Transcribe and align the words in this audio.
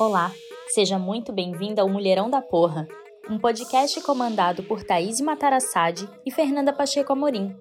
Olá, 0.00 0.32
seja 0.68 0.98
muito 0.98 1.30
bem-vinda 1.32 1.82
ao 1.82 1.88
Mulherão 1.88 2.30
da 2.30 2.40
Porra, 2.40 2.88
um 3.28 3.38
podcast 3.38 4.00
comandado 4.00 4.62
por 4.62 4.82
Thaís 4.82 5.20
Matarassade 5.20 6.08
e 6.24 6.30
Fernanda 6.30 6.72
Pacheco 6.72 7.12
Amorim. 7.12 7.54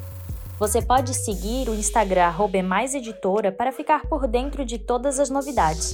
Você 0.58 0.82
pode 0.82 1.14
seguir 1.14 1.70
o 1.70 1.76
Instagram 1.76 2.34
@emaiseditora 2.52 3.52
para 3.52 3.72
ficar 3.72 4.08
por 4.08 4.28
dentro 4.28 4.66
de 4.66 4.80
todas 4.80 5.20
as 5.20 5.30
novidades. 5.30 5.94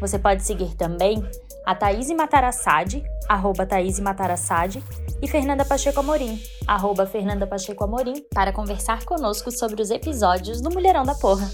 Você 0.00 0.18
pode 0.18 0.44
seguir 0.44 0.74
também 0.74 1.22
a 1.66 1.74
Thaís 1.74 2.08
Matarassade, 2.10 3.04
arroba 3.30 3.64
Thaís 3.64 4.00
Matarassade, 4.00 4.82
e 5.22 5.28
Fernanda 5.28 5.64
Pacheco 5.64 6.00
Amorim, 6.00 6.42
arroba 6.66 7.06
Fernanda 7.06 7.46
Pacheco 7.46 7.84
Amorim, 7.84 8.24
para 8.34 8.52
conversar 8.52 9.04
conosco 9.04 9.52
sobre 9.52 9.80
os 9.80 9.88
episódios 9.88 10.60
do 10.60 10.68
Mulherão 10.68 11.04
da 11.04 11.14
Porra. 11.14 11.48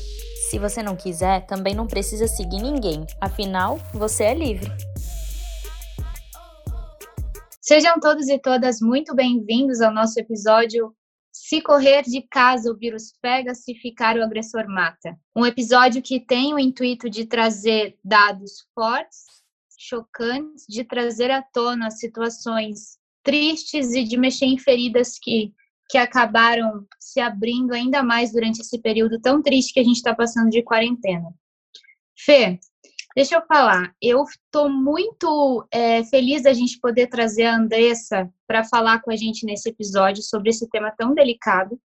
Se 0.49 0.59
você 0.59 0.83
não 0.83 0.97
quiser, 0.97 1.45
também 1.45 1.75
não 1.75 1.87
precisa 1.87 2.27
seguir 2.27 2.63
ninguém, 2.63 3.05
afinal, 3.21 3.79
você 3.93 4.25
é 4.25 4.35
livre. 4.35 4.73
Sejam 7.61 8.01
todos 8.01 8.27
e 8.29 8.39
todas 8.39 8.81
muito 8.81 9.15
bem-vindos 9.15 9.83
ao 9.83 9.93
nosso 9.93 10.19
episódio 10.19 10.95
Se 11.31 11.61
Correr 11.61 12.05
de 12.05 12.23
Casa 12.23 12.71
o 12.71 12.77
Vírus 12.77 13.13
Pega, 13.21 13.55
Se 13.55 13.75
Ficar 13.75 14.17
o 14.17 14.23
Agressor 14.23 14.67
Mata. 14.67 15.15
Um 15.37 15.45
episódio 15.45 16.01
que 16.01 16.21
tem 16.21 16.55
o 16.55 16.59
intuito 16.59 17.11
de 17.11 17.27
trazer 17.27 17.99
dados 18.03 18.65
fortes 18.75 19.26
chocantes 19.89 20.65
de 20.69 20.85
trazer 20.85 21.31
à 21.31 21.43
tona 21.43 21.91
situações 21.91 22.99
tristes 23.23 23.93
e 23.93 24.05
de 24.05 24.17
mexer 24.17 24.47
em 24.47 24.59
feridas 24.59 25.19
que, 25.19 25.53
que 25.89 25.99
acabaram 25.99 26.87
se 26.99 27.21
abrindo 27.21 27.73
ainda 27.73 28.03
mais 28.03 28.33
durante 28.33 28.61
esse 28.61 28.81
período 28.81 29.21
tão 29.21 29.43
triste 29.43 29.73
que 29.73 29.81
a 29.81 29.85
gente 29.85 29.97
está 29.97 30.15
passando 30.15 30.51
de 30.51 30.63
quarentena. 30.63 31.29
Fê, 32.17 32.59
deixa 33.15 33.37
eu 33.37 33.47
falar, 33.47 33.95
eu 34.01 34.23
estou 34.23 34.71
muito 34.71 35.67
é, 35.71 36.05
feliz 36.05 36.43
da 36.43 36.53
gente 36.53 36.81
poder 36.81 37.09
trazer 37.09 37.47
a 37.47 37.57
Andressa 37.57 38.33
para 38.47 38.65
falar 38.65 39.01
com 39.03 39.11
a 39.11 39.17
gente 39.17 39.45
nesse 39.45 39.69
episódio 39.69 40.23
sobre 40.23 40.51
esse 40.51 40.69
tema 40.69 40.91
tão 40.91 41.15
delicado, 41.15 41.81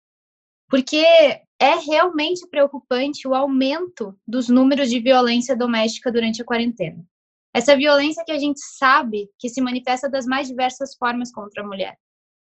porque 0.68 1.04
é 1.58 1.74
realmente 1.86 2.46
preocupante 2.48 3.26
o 3.26 3.34
aumento 3.34 4.18
dos 4.26 4.48
números 4.48 4.90
de 4.90 5.00
violência 5.00 5.56
doméstica 5.56 6.10
durante 6.10 6.42
a 6.42 6.44
quarentena. 6.44 7.04
Essa 7.56 7.74
violência 7.74 8.22
que 8.22 8.32
a 8.32 8.38
gente 8.38 8.60
sabe 8.60 9.30
que 9.38 9.48
se 9.48 9.62
manifesta 9.62 10.10
das 10.10 10.26
mais 10.26 10.46
diversas 10.46 10.94
formas 10.94 11.32
contra 11.32 11.62
a 11.62 11.66
mulher. 11.66 11.96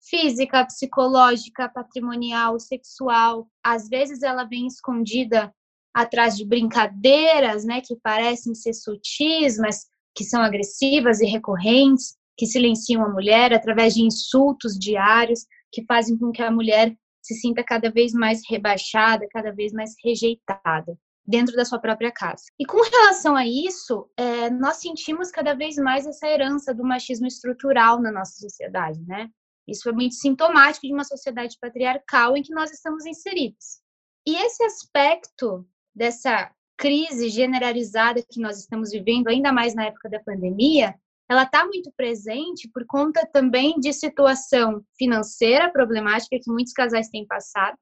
Física, 0.10 0.66
psicológica, 0.66 1.70
patrimonial, 1.70 2.60
sexual. 2.60 3.48
Às 3.64 3.88
vezes 3.88 4.24
ela 4.24 4.44
vem 4.44 4.66
escondida 4.66 5.54
atrás 5.94 6.36
de 6.36 6.44
brincadeiras, 6.44 7.64
né, 7.64 7.80
que 7.80 7.96
parecem 8.02 8.56
ser 8.56 8.74
sutis, 8.74 9.60
mas 9.60 9.86
que 10.16 10.24
são 10.24 10.42
agressivas 10.42 11.22
e 11.22 11.28
recorrentes, 11.28 12.18
que 12.36 12.48
silenciam 12.48 13.06
a 13.06 13.10
mulher 13.10 13.54
através 13.54 13.94
de 13.94 14.02
insultos 14.02 14.74
diários, 14.80 15.42
que 15.72 15.86
fazem 15.86 16.18
com 16.18 16.32
que 16.32 16.42
a 16.42 16.50
mulher 16.50 16.92
se 17.22 17.36
sinta 17.36 17.64
cada 17.64 17.92
vez 17.92 18.14
mais 18.14 18.42
rebaixada, 18.50 19.28
cada 19.32 19.52
vez 19.52 19.74
mais 19.74 19.94
rejeitada 20.04 20.98
dentro 21.26 21.56
da 21.56 21.66
sua 21.66 21.80
própria 21.80 22.12
casa. 22.12 22.44
E 22.60 22.66
com 22.66 22.82
relação 22.82 23.36
a 23.36 23.46
isso, 23.46 24.10
é, 24.18 24.50
nós 24.50 24.78
sentimos 24.78 25.32
cada 25.32 25.54
vez 25.54 25.76
mais 25.78 26.06
essa 26.06 26.28
herança 26.28 26.74
do 26.74 26.84
machismo 26.84 27.28
estrutural 27.28 28.02
na 28.02 28.12
nossa 28.12 28.34
sociedade, 28.34 29.02
né? 29.08 29.30
Isso 29.68 29.88
é 29.88 29.94
muito 29.94 30.16
sintomático 30.16 30.86
de 30.86 30.94
uma 30.94 31.06
sociedade 31.06 31.58
patriarcal 31.60 32.36
em 32.36 32.44
que 32.44 32.54
nós 32.54 32.72
estamos 32.72 33.06
inseridos. 33.06 33.82
E 34.28 34.36
esse 34.36 34.64
aspecto 34.64 35.66
dessa 35.96 36.52
crise 36.78 37.30
generalizada 37.30 38.22
que 38.22 38.42
nós 38.42 38.60
estamos 38.60 38.92
vivendo, 38.92 39.30
ainda 39.30 39.54
mais 39.54 39.74
na 39.74 39.86
época 39.86 40.10
da 40.10 40.20
pandemia, 40.20 40.94
ela 41.30 41.44
está 41.44 41.66
muito 41.66 41.92
presente 41.96 42.70
por 42.74 42.86
conta 42.86 43.26
também 43.32 43.80
de 43.80 43.94
situação 43.94 44.84
financeira 44.98 45.72
problemática 45.72 46.38
que 46.42 46.52
muitos 46.52 46.74
casais 46.74 47.10
têm 47.10 47.26
passado, 47.26 47.78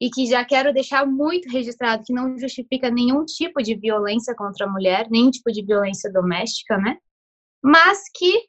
e 0.00 0.10
que 0.10 0.26
já 0.26 0.44
quero 0.44 0.72
deixar 0.72 1.06
muito 1.06 1.48
registrado 1.48 2.04
que 2.04 2.12
não 2.12 2.38
justifica 2.38 2.90
nenhum 2.90 3.24
tipo 3.24 3.62
de 3.62 3.74
violência 3.74 4.34
contra 4.34 4.66
a 4.66 4.70
mulher, 4.70 5.08
nenhum 5.10 5.30
tipo 5.30 5.50
de 5.50 5.64
violência 5.64 6.12
doméstica, 6.12 6.76
né? 6.76 6.98
Mas 7.62 8.02
que 8.14 8.46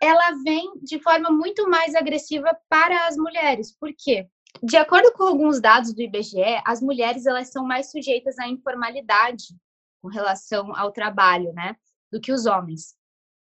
ela 0.00 0.32
vem 0.44 0.72
de 0.82 1.00
forma 1.00 1.30
muito 1.30 1.68
mais 1.70 1.94
agressiva 1.94 2.50
para 2.68 3.06
as 3.06 3.16
mulheres. 3.16 3.76
Por 3.78 3.92
quê? 3.96 4.26
De 4.60 4.76
acordo 4.76 5.12
com 5.12 5.22
alguns 5.22 5.60
dados 5.60 5.94
do 5.94 6.02
IBGE, 6.02 6.60
as 6.64 6.82
mulheres 6.82 7.24
elas 7.24 7.50
são 7.50 7.64
mais 7.64 7.90
sujeitas 7.90 8.38
à 8.38 8.48
informalidade 8.48 9.44
com 10.02 10.08
relação 10.08 10.76
ao 10.76 10.90
trabalho, 10.90 11.52
né, 11.52 11.76
do 12.10 12.20
que 12.20 12.32
os 12.32 12.44
homens. 12.44 12.96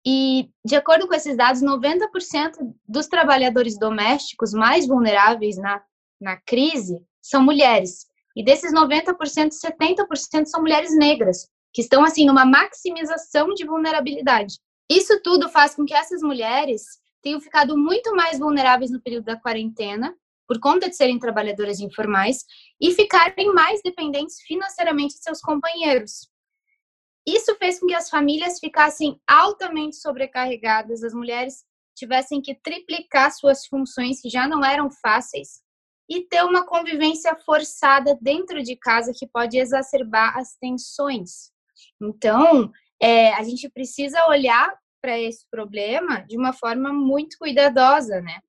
E, 0.08 0.50
de 0.64 0.76
acordo 0.76 1.08
com 1.08 1.14
esses 1.14 1.36
dados, 1.36 1.62
90% 1.62 2.74
dos 2.88 3.08
trabalhadores 3.08 3.78
domésticos 3.78 4.54
mais 4.54 4.88
vulneráveis 4.88 5.58
na, 5.58 5.84
na 6.22 6.38
crise 6.38 7.04
são 7.26 7.42
mulheres. 7.42 8.06
E 8.36 8.44
desses 8.44 8.72
90%, 8.72 9.50
70% 9.50 10.46
são 10.46 10.62
mulheres 10.62 10.96
negras, 10.96 11.48
que 11.74 11.82
estão 11.82 12.04
assim 12.04 12.26
numa 12.26 12.46
maximização 12.46 13.50
de 13.54 13.66
vulnerabilidade. 13.66 14.60
Isso 14.90 15.20
tudo 15.24 15.50
faz 15.50 15.74
com 15.74 15.86
que 15.86 15.94
essas 15.94 16.22
mulheres 16.22 16.84
tenham 17.24 17.42
ficado 17.42 17.76
muito 17.76 18.16
mais 18.16 18.38
vulneráveis 18.38 18.92
no 18.92 19.02
período 19.02 19.26
da 19.26 19.40
quarentena, 19.40 20.16
por 20.48 20.60
conta 20.60 20.88
de 20.88 20.96
serem 20.96 21.18
trabalhadoras 21.18 21.80
informais, 21.80 22.46
e 22.80 22.92
ficarem 22.92 23.52
mais 23.52 23.82
dependentes 23.84 24.40
financeiramente 24.46 25.16
de 25.16 25.24
seus 25.24 25.42
companheiros. 25.42 26.30
Isso 27.28 27.56
fez 27.56 27.80
com 27.80 27.88
que 27.88 27.96
as 27.96 28.08
famílias 28.08 28.60
ficassem 28.60 29.20
altamente 29.28 29.96
sobrecarregadas, 29.96 31.04
as 31.04 31.16
mulheres 31.16 31.64
tivessem 31.96 32.40
que 32.40 32.54
triplicar 32.54 33.32
suas 33.32 33.66
funções 33.66 34.22
que 34.22 34.30
já 34.30 34.48
não 34.48 34.64
eram 34.64 34.92
fáceis 34.92 35.65
e 36.10 36.22
ter 36.22 36.44
uma 36.44 36.66
convivência 36.66 37.36
forçada 37.36 38.18
dentro 38.22 38.62
de 38.62 38.76
casa 38.76 39.12
que 39.14 39.28
pode 39.28 39.58
exacerbar 39.58 40.38
as 40.38 40.56
tensões. 40.56 41.52
Então, 42.02 42.72
é, 43.02 43.34
a 43.34 43.44
gente 43.44 43.70
precisa 43.70 44.28
olhar 44.28 44.74
para 45.02 45.20
esse 45.20 45.46
problema 45.50 46.22
de 46.28 46.38
uma 46.38 46.54
forma 46.54 46.92
muito 46.92 47.38
cuidadosa, 47.38 48.22
né? 48.22 48.40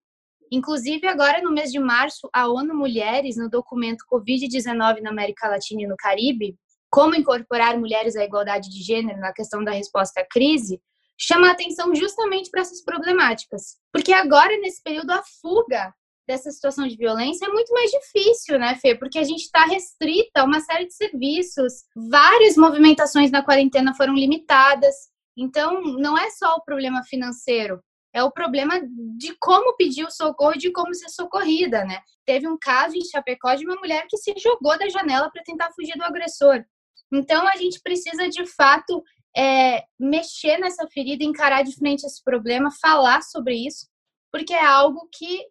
Inclusive, 0.51 1.07
agora 1.07 1.43
no 1.43 1.51
mês 1.51 1.73
de 1.73 1.79
março, 1.79 2.29
a 2.33 2.49
ONU 2.49 2.75
Mulheres, 2.75 3.37
no 3.37 3.51
documento 3.51 4.05
Covid-19 4.11 5.01
na 5.01 5.11
América 5.11 5.49
Latina 5.49 5.83
e 5.83 5.87
no 5.87 5.97
Caribe, 5.97 6.57
como 6.89 7.17
incorporar 7.17 7.79
mulheres 7.79 8.17
à 8.17 8.25
igualdade 8.25 8.71
de 8.71 8.83
gênero 8.83 9.19
na 9.19 9.33
questão 9.33 9.63
da 9.65 9.73
resposta 9.73 10.21
à 10.21 10.27
crise, 10.27 10.81
chama 11.19 11.51
atenção 11.51 11.95
justamente 11.95 12.51
para 12.51 12.61
essas 12.61 12.83
problemáticas. 12.83 13.77
Porque 13.93 14.13
agora, 14.13 14.57
nesse 14.59 14.83
período, 14.83 15.11
a 15.11 15.23
fuga 15.41 15.93
dessa 16.27 16.51
situação 16.51 16.87
de 16.87 16.97
violência 16.97 17.47
é 17.47 17.49
muito 17.49 17.73
mais 17.73 17.91
difícil, 17.91 18.59
né, 18.59 18.75
Fê? 18.77 18.95
Porque 18.95 19.19
a 19.19 19.23
gente 19.23 19.43
está 19.43 19.65
restrita 19.65 20.41
a 20.41 20.45
uma 20.45 20.61
série 20.61 20.87
de 20.87 20.95
serviços. 20.95 21.85
Várias 21.95 22.57
movimentações 22.57 23.31
na 23.31 23.45
quarentena 23.45 23.95
foram 23.95 24.15
limitadas. 24.15 24.95
Então, 25.37 25.81
não 25.83 26.19
é 26.19 26.31
só 26.31 26.57
o 26.57 26.65
problema 26.65 27.03
financeiro, 27.05 27.81
é 28.13 28.25
o 28.25 28.31
problema 28.31 28.81
de 29.19 29.37
como 29.39 29.77
pedir 29.77 30.05
o 30.05 30.11
socorro 30.11 30.55
e 30.55 30.59
de 30.59 30.73
como 30.73 30.95
ser 30.95 31.11
socorrida, 31.11 31.85
né? 31.85 32.01
Teve 32.25 32.49
um 32.49 32.57
caso 32.59 32.97
em 32.97 33.05
Chapecó 33.05 33.55
de 33.55 33.67
uma 33.67 33.77
mulher 33.77 34.07
que 34.09 34.17
se 34.17 34.35
jogou 34.39 34.79
da 34.79 34.89
janela 34.89 35.31
para 35.31 35.43
tentar 35.43 35.71
fugir 35.73 35.97
do 35.97 36.03
agressor. 36.05 36.65
Então, 37.13 37.47
a 37.47 37.57
gente 37.57 37.79
precisa, 37.83 38.27
de 38.29 38.47
fato, 38.47 39.05
é, 39.37 39.85
mexer 40.01 40.59
nessa 40.59 40.89
ferida, 40.89 41.25
encarar 41.25 41.63
de 41.63 41.77
frente 41.77 42.07
esse 42.07 42.25
problema, 42.25 42.71
falar 42.81 43.23
sobre 43.23 43.55
isso, 43.55 43.87
porque 44.33 44.55
é 44.55 44.65
algo 44.65 45.07
que 45.13 45.45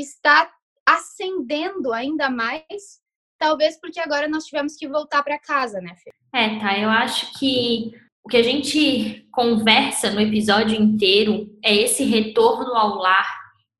está 0.00 0.50
ascendendo 0.86 1.92
ainda 1.92 2.30
mais, 2.30 3.00
talvez 3.38 3.78
porque 3.80 4.00
agora 4.00 4.28
nós 4.28 4.44
tivemos 4.44 4.76
que 4.76 4.88
voltar 4.88 5.22
para 5.22 5.38
casa, 5.38 5.80
né, 5.80 5.94
Fê? 6.02 6.10
É, 6.34 6.58
tá. 6.58 6.78
Eu 6.78 6.90
acho 6.90 7.38
que 7.38 7.92
o 8.24 8.28
que 8.28 8.36
a 8.36 8.42
gente 8.42 9.26
conversa 9.30 10.10
no 10.10 10.20
episódio 10.20 10.80
inteiro 10.80 11.48
é 11.64 11.74
esse 11.74 12.04
retorno 12.04 12.74
ao 12.74 12.96
lar 12.96 13.26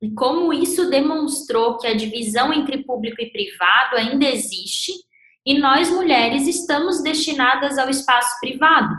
e 0.00 0.10
como 0.12 0.52
isso 0.52 0.88
demonstrou 0.88 1.76
que 1.76 1.86
a 1.86 1.94
divisão 1.94 2.52
entre 2.52 2.84
público 2.84 3.20
e 3.20 3.30
privado 3.30 3.96
ainda 3.96 4.26
existe 4.26 4.92
e 5.44 5.58
nós 5.58 5.90
mulheres 5.90 6.46
estamos 6.46 7.02
destinadas 7.02 7.78
ao 7.78 7.88
espaço 7.88 8.38
privado. 8.40 8.94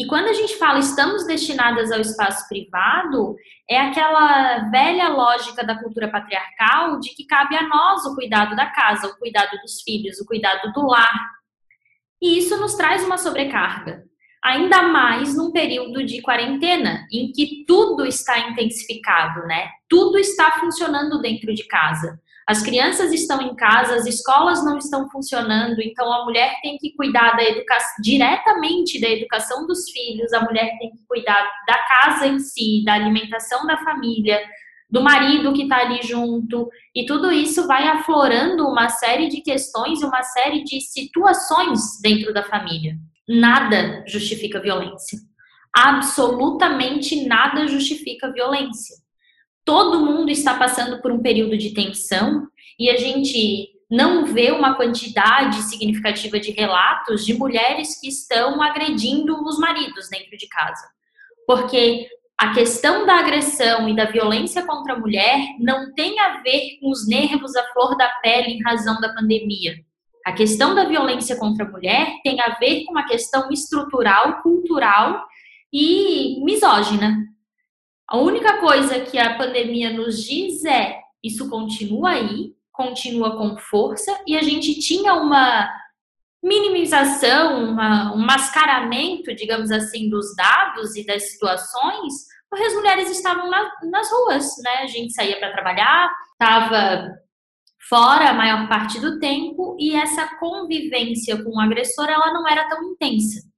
E 0.00 0.06
quando 0.06 0.28
a 0.28 0.32
gente 0.32 0.56
fala 0.56 0.78
estamos 0.78 1.26
destinadas 1.26 1.92
ao 1.92 2.00
espaço 2.00 2.48
privado, 2.48 3.36
é 3.68 3.78
aquela 3.78 4.70
velha 4.70 5.10
lógica 5.10 5.62
da 5.62 5.78
cultura 5.78 6.10
patriarcal 6.10 6.98
de 6.98 7.10
que 7.10 7.26
cabe 7.26 7.54
a 7.54 7.68
nós 7.68 8.06
o 8.06 8.14
cuidado 8.14 8.56
da 8.56 8.64
casa, 8.64 9.08
o 9.08 9.18
cuidado 9.18 9.58
dos 9.60 9.82
filhos, 9.82 10.18
o 10.18 10.24
cuidado 10.24 10.72
do 10.72 10.86
lar. 10.86 11.12
E 12.18 12.38
isso 12.38 12.56
nos 12.56 12.76
traz 12.76 13.04
uma 13.04 13.18
sobrecarga. 13.18 14.02
ainda 14.42 14.84
mais 14.84 15.36
num 15.36 15.52
período 15.52 16.02
de 16.02 16.22
quarentena, 16.22 17.06
em 17.12 17.30
que 17.30 17.64
tudo 17.66 18.06
está 18.06 18.38
intensificado, 18.38 19.46
né? 19.46 19.68
Tudo 19.86 20.18
está 20.18 20.52
funcionando 20.52 21.20
dentro 21.20 21.54
de 21.54 21.64
casa. 21.64 22.18
As 22.46 22.62
crianças 22.62 23.12
estão 23.12 23.40
em 23.40 23.54
casa, 23.54 23.94
as 23.94 24.06
escolas 24.06 24.64
não 24.64 24.78
estão 24.78 25.08
funcionando, 25.08 25.80
então 25.80 26.12
a 26.12 26.24
mulher 26.24 26.56
tem 26.62 26.76
que 26.78 26.94
cuidar 26.96 27.36
da 27.36 27.44
educação 27.44 28.02
diretamente 28.02 29.00
da 29.00 29.08
educação 29.08 29.66
dos 29.66 29.88
filhos, 29.90 30.32
a 30.32 30.40
mulher 30.40 30.76
tem 30.78 30.90
que 30.90 31.04
cuidar 31.06 31.48
da 31.66 31.78
casa 31.78 32.26
em 32.26 32.38
si, 32.38 32.82
da 32.84 32.94
alimentação 32.94 33.66
da 33.66 33.76
família, 33.78 34.42
do 34.90 35.00
marido 35.00 35.52
que 35.52 35.62
está 35.62 35.78
ali 35.78 36.00
junto, 36.02 36.68
e 36.94 37.06
tudo 37.06 37.30
isso 37.30 37.66
vai 37.66 37.86
aflorando 37.86 38.66
uma 38.66 38.88
série 38.88 39.28
de 39.28 39.40
questões, 39.40 40.02
uma 40.02 40.22
série 40.22 40.64
de 40.64 40.80
situações 40.80 42.00
dentro 42.02 42.34
da 42.34 42.42
família. 42.42 42.96
Nada 43.28 44.02
justifica 44.08 44.58
violência. 44.58 45.18
Absolutamente 45.72 47.24
nada 47.26 47.68
justifica 47.68 48.32
violência. 48.32 48.96
Todo 49.64 50.04
mundo 50.04 50.30
está 50.30 50.54
passando 50.54 51.00
por 51.00 51.12
um 51.12 51.20
período 51.20 51.56
de 51.56 51.72
tensão 51.74 52.46
e 52.78 52.88
a 52.90 52.96
gente 52.96 53.68
não 53.90 54.24
vê 54.24 54.52
uma 54.52 54.76
quantidade 54.76 55.62
significativa 55.62 56.38
de 56.38 56.52
relatos 56.52 57.26
de 57.26 57.34
mulheres 57.34 58.00
que 58.00 58.08
estão 58.08 58.62
agredindo 58.62 59.42
os 59.44 59.58
maridos 59.58 60.08
dentro 60.08 60.36
de 60.36 60.46
casa. 60.48 60.86
Porque 61.46 62.06
a 62.38 62.54
questão 62.54 63.04
da 63.04 63.18
agressão 63.18 63.88
e 63.88 63.94
da 63.94 64.06
violência 64.06 64.64
contra 64.64 64.94
a 64.94 64.98
mulher 64.98 65.38
não 65.58 65.92
tem 65.92 66.18
a 66.20 66.40
ver 66.40 66.78
com 66.80 66.90
os 66.90 67.06
nervos 67.06 67.54
à 67.56 67.64
flor 67.72 67.96
da 67.96 68.08
pele 68.22 68.52
em 68.52 68.62
razão 68.62 68.98
da 69.00 69.12
pandemia. 69.12 69.74
A 70.24 70.32
questão 70.32 70.74
da 70.74 70.84
violência 70.84 71.36
contra 71.36 71.66
a 71.66 71.68
mulher 71.68 72.14
tem 72.22 72.40
a 72.40 72.56
ver 72.58 72.84
com 72.84 72.92
uma 72.92 73.06
questão 73.06 73.50
estrutural, 73.50 74.40
cultural 74.42 75.24
e 75.72 76.42
misógina. 76.44 77.16
A 78.10 78.18
única 78.18 78.58
coisa 78.58 78.98
que 78.98 79.16
a 79.16 79.36
pandemia 79.38 79.92
nos 79.92 80.24
diz 80.24 80.64
é: 80.64 80.98
isso 81.22 81.48
continua 81.48 82.10
aí, 82.10 82.52
continua 82.72 83.36
com 83.36 83.56
força, 83.56 84.20
e 84.26 84.36
a 84.36 84.42
gente 84.42 84.80
tinha 84.80 85.14
uma 85.14 85.70
minimização, 86.42 87.70
uma, 87.70 88.12
um 88.12 88.18
mascaramento, 88.18 89.32
digamos 89.34 89.70
assim, 89.70 90.10
dos 90.10 90.34
dados 90.34 90.96
e 90.96 91.06
das 91.06 91.30
situações, 91.30 92.26
porque 92.48 92.64
as 92.64 92.74
mulheres 92.74 93.10
estavam 93.10 93.48
na, 93.48 93.70
nas 93.84 94.10
ruas, 94.10 94.56
né? 94.64 94.78
A 94.82 94.86
gente 94.88 95.12
saía 95.12 95.38
para 95.38 95.52
trabalhar, 95.52 96.10
estava 96.32 97.14
fora 97.88 98.30
a 98.30 98.34
maior 98.34 98.68
parte 98.68 98.98
do 98.98 99.20
tempo 99.20 99.76
e 99.78 99.94
essa 99.94 100.36
convivência 100.38 101.42
com 101.44 101.50
o 101.50 101.60
agressor 101.60 102.08
ela 102.08 102.32
não 102.32 102.48
era 102.48 102.68
tão 102.68 102.82
intensa. 102.82 103.48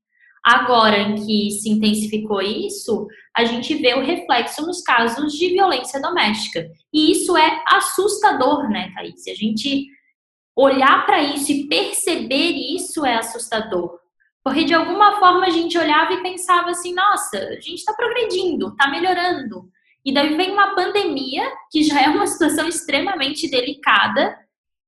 Agora 0.44 1.14
que 1.14 1.50
se 1.52 1.70
intensificou 1.70 2.42
isso, 2.42 3.06
a 3.36 3.44
gente 3.44 3.74
vê 3.76 3.94
o 3.94 4.04
reflexo 4.04 4.64
nos 4.66 4.82
casos 4.82 5.32
de 5.32 5.48
violência 5.48 6.00
doméstica. 6.00 6.68
E 6.92 7.12
isso 7.12 7.36
é 7.36 7.62
assustador, 7.66 8.68
né, 8.68 8.92
Thaís? 8.94 9.26
A 9.26 9.34
gente 9.34 9.86
olhar 10.56 11.06
para 11.06 11.22
isso 11.22 11.50
e 11.50 11.66
perceber 11.66 12.50
isso 12.52 13.04
é 13.04 13.16
assustador. 13.16 13.98
Porque 14.44 14.64
de 14.64 14.74
alguma 14.74 15.18
forma 15.18 15.46
a 15.46 15.50
gente 15.50 15.78
olhava 15.78 16.12
e 16.12 16.22
pensava 16.22 16.70
assim: 16.70 16.92
nossa, 16.94 17.38
a 17.38 17.60
gente 17.60 17.76
está 17.76 17.94
progredindo, 17.94 18.68
está 18.68 18.90
melhorando. 18.90 19.70
E 20.04 20.12
daí 20.12 20.36
vem 20.36 20.50
uma 20.50 20.74
pandemia, 20.74 21.48
que 21.70 21.82
já 21.84 22.02
é 22.02 22.08
uma 22.08 22.26
situação 22.26 22.68
extremamente 22.68 23.48
delicada, 23.48 24.36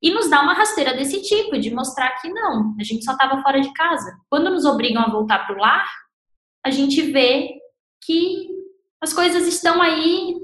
e 0.03 0.11
nos 0.11 0.29
dá 0.29 0.43
uma 0.43 0.55
rasteira 0.55 0.93
desse 0.93 1.23
tipo, 1.23 1.57
de 1.57 1.73
mostrar 1.73 2.11
que 2.21 2.29
não, 2.29 2.75
a 2.79 2.83
gente 2.83 3.05
só 3.05 3.13
estava 3.13 3.41
fora 3.41 3.61
de 3.61 3.73
casa. 3.73 4.13
Quando 4.29 4.51
nos 4.51 4.65
obrigam 4.65 5.03
a 5.03 5.09
voltar 5.09 5.47
para 5.47 5.57
o 5.57 5.59
lar, 5.59 5.89
a 6.67 6.71
gente 6.71 7.01
vê 7.01 7.49
que 8.05 8.49
as 9.01 9.13
coisas 9.13 9.47
estão 9.47 9.81
aí 9.83 10.35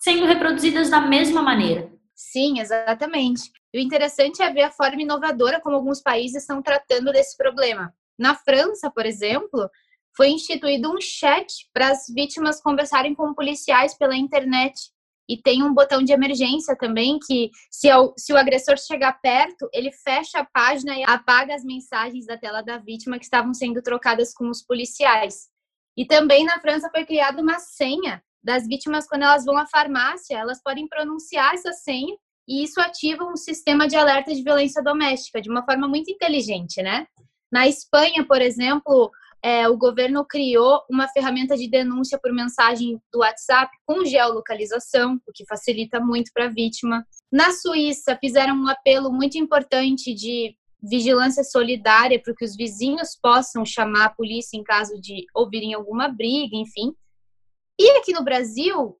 sendo 0.00 0.26
reproduzidas 0.26 0.90
da 0.90 1.00
mesma 1.00 1.42
maneira. 1.42 1.90
Sim, 2.14 2.60
exatamente. 2.60 3.50
E 3.72 3.78
o 3.78 3.82
interessante 3.82 4.42
é 4.42 4.52
ver 4.52 4.62
a 4.62 4.70
forma 4.70 5.00
inovadora 5.00 5.60
como 5.60 5.76
alguns 5.76 6.00
países 6.00 6.42
estão 6.42 6.62
tratando 6.62 7.10
desse 7.10 7.36
problema. 7.36 7.92
Na 8.18 8.34
França, 8.34 8.90
por 8.90 9.06
exemplo, 9.06 9.68
foi 10.16 10.28
instituído 10.28 10.92
um 10.92 11.00
chat 11.00 11.68
para 11.72 11.88
as 11.88 12.06
vítimas 12.08 12.60
conversarem 12.60 13.14
com 13.14 13.34
policiais 13.34 13.96
pela 13.96 14.16
internet. 14.16 14.74
E 15.28 15.40
tem 15.40 15.62
um 15.62 15.72
botão 15.72 16.02
de 16.02 16.12
emergência 16.12 16.76
também 16.76 17.18
que, 17.24 17.50
se, 17.70 17.90
o, 17.94 18.12
se 18.16 18.32
o 18.32 18.36
agressor 18.36 18.76
chegar 18.76 19.20
perto, 19.20 19.68
ele 19.72 19.90
fecha 19.90 20.40
a 20.40 20.44
página 20.44 20.98
e 20.98 21.04
apaga 21.04 21.54
as 21.54 21.64
mensagens 21.64 22.26
da 22.26 22.36
tela 22.36 22.60
da 22.60 22.76
vítima 22.76 23.18
que 23.18 23.24
estavam 23.24 23.54
sendo 23.54 23.80
trocadas 23.80 24.34
com 24.34 24.50
os 24.50 24.62
policiais. 24.62 25.51
E 25.96 26.06
também 26.06 26.44
na 26.44 26.60
França 26.60 26.88
foi 26.90 27.04
criada 27.04 27.40
uma 27.40 27.58
senha 27.58 28.22
das 28.42 28.66
vítimas 28.66 29.06
quando 29.06 29.22
elas 29.22 29.44
vão 29.44 29.56
à 29.56 29.66
farmácia, 29.66 30.36
elas 30.36 30.60
podem 30.62 30.88
pronunciar 30.88 31.54
essa 31.54 31.72
senha 31.72 32.16
e 32.48 32.64
isso 32.64 32.80
ativa 32.80 33.24
um 33.24 33.36
sistema 33.36 33.86
de 33.86 33.96
alerta 33.96 34.34
de 34.34 34.42
violência 34.42 34.82
doméstica 34.82 35.40
de 35.40 35.48
uma 35.48 35.64
forma 35.64 35.86
muito 35.86 36.10
inteligente, 36.10 36.82
né? 36.82 37.06
Na 37.50 37.68
Espanha, 37.68 38.26
por 38.26 38.40
exemplo, 38.40 39.10
é, 39.44 39.68
o 39.68 39.76
governo 39.76 40.24
criou 40.24 40.82
uma 40.90 41.08
ferramenta 41.08 41.56
de 41.56 41.68
denúncia 41.68 42.18
por 42.18 42.32
mensagem 42.32 43.00
do 43.12 43.20
WhatsApp 43.20 43.70
com 43.84 44.04
geolocalização, 44.04 45.20
o 45.26 45.32
que 45.32 45.44
facilita 45.46 46.00
muito 46.00 46.30
para 46.32 46.46
a 46.46 46.50
vítima. 46.50 47.06
Na 47.30 47.52
Suíça, 47.52 48.16
fizeram 48.18 48.54
um 48.56 48.68
apelo 48.68 49.12
muito 49.12 49.36
importante 49.36 50.14
de 50.14 50.56
vigilância 50.82 51.44
solidária 51.44 52.20
para 52.20 52.34
que 52.34 52.44
os 52.44 52.56
vizinhos 52.56 53.16
possam 53.20 53.64
chamar 53.64 54.06
a 54.06 54.10
polícia 54.10 54.56
em 54.56 54.64
caso 54.64 55.00
de 55.00 55.24
ouvirem 55.34 55.74
alguma 55.74 56.08
briga, 56.08 56.56
enfim. 56.56 56.94
E 57.78 57.90
aqui 57.98 58.12
no 58.12 58.24
Brasil, 58.24 58.98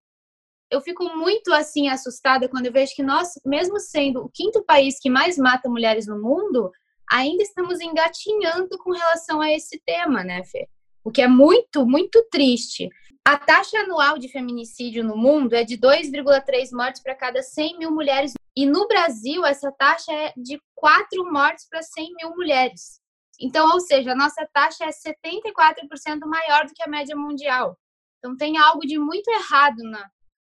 eu 0.70 0.80
fico 0.80 1.04
muito 1.16 1.52
assim 1.52 1.88
assustada 1.88 2.48
quando 2.48 2.66
eu 2.66 2.72
vejo 2.72 2.94
que 2.94 3.02
nós, 3.02 3.32
mesmo 3.44 3.78
sendo 3.78 4.20
o 4.20 4.30
quinto 4.32 4.64
país 4.64 4.98
que 5.00 5.10
mais 5.10 5.36
mata 5.36 5.68
mulheres 5.68 6.06
no 6.06 6.20
mundo, 6.20 6.70
ainda 7.10 7.42
estamos 7.42 7.80
engatinhando 7.80 8.78
com 8.78 8.92
relação 8.92 9.40
a 9.40 9.50
esse 9.50 9.80
tema, 9.84 10.24
né, 10.24 10.42
Fê? 10.44 10.68
O 11.04 11.10
que 11.10 11.22
é 11.22 11.28
muito, 11.28 11.84
muito 11.84 12.24
triste. 12.30 12.88
A 13.24 13.36
taxa 13.36 13.78
anual 13.78 14.18
de 14.18 14.28
feminicídio 14.28 15.04
no 15.04 15.16
mundo 15.16 15.54
é 15.54 15.64
de 15.64 15.76
2,3 15.76 16.70
mortes 16.72 17.02
para 17.02 17.14
cada 17.14 17.42
100 17.42 17.78
mil 17.78 17.90
mulheres. 17.90 18.32
E 18.56 18.66
no 18.66 18.86
Brasil, 18.86 19.44
essa 19.44 19.72
taxa 19.72 20.12
é 20.12 20.32
de 20.36 20.60
4 20.74 21.32
mortes 21.32 21.66
para 21.68 21.82
100 21.82 22.14
mil 22.16 22.30
mulheres. 22.30 23.00
Então, 23.40 23.70
ou 23.72 23.80
seja, 23.80 24.12
a 24.12 24.16
nossa 24.16 24.46
taxa 24.52 24.84
é 24.84 24.90
74% 24.90 26.20
maior 26.26 26.66
do 26.66 26.74
que 26.74 26.82
a 26.82 26.88
média 26.88 27.16
mundial. 27.16 27.78
Então, 28.18 28.36
tem 28.36 28.58
algo 28.58 28.80
de 28.80 28.98
muito 28.98 29.28
errado 29.28 29.78
na, 29.84 30.10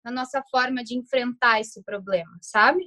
na 0.04 0.10
nossa 0.10 0.42
forma 0.50 0.84
de 0.84 0.96
enfrentar 0.96 1.60
esse 1.60 1.82
problema, 1.82 2.36
sabe? 2.40 2.84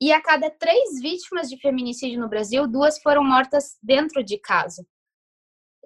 E 0.00 0.12
a 0.12 0.20
cada 0.20 0.50
três 0.50 1.00
vítimas 1.00 1.48
de 1.48 1.58
feminicídio 1.60 2.20
no 2.20 2.28
Brasil, 2.28 2.66
duas 2.66 3.00
foram 3.00 3.22
mortas 3.22 3.76
dentro 3.82 4.24
de 4.24 4.38
casa. 4.38 4.84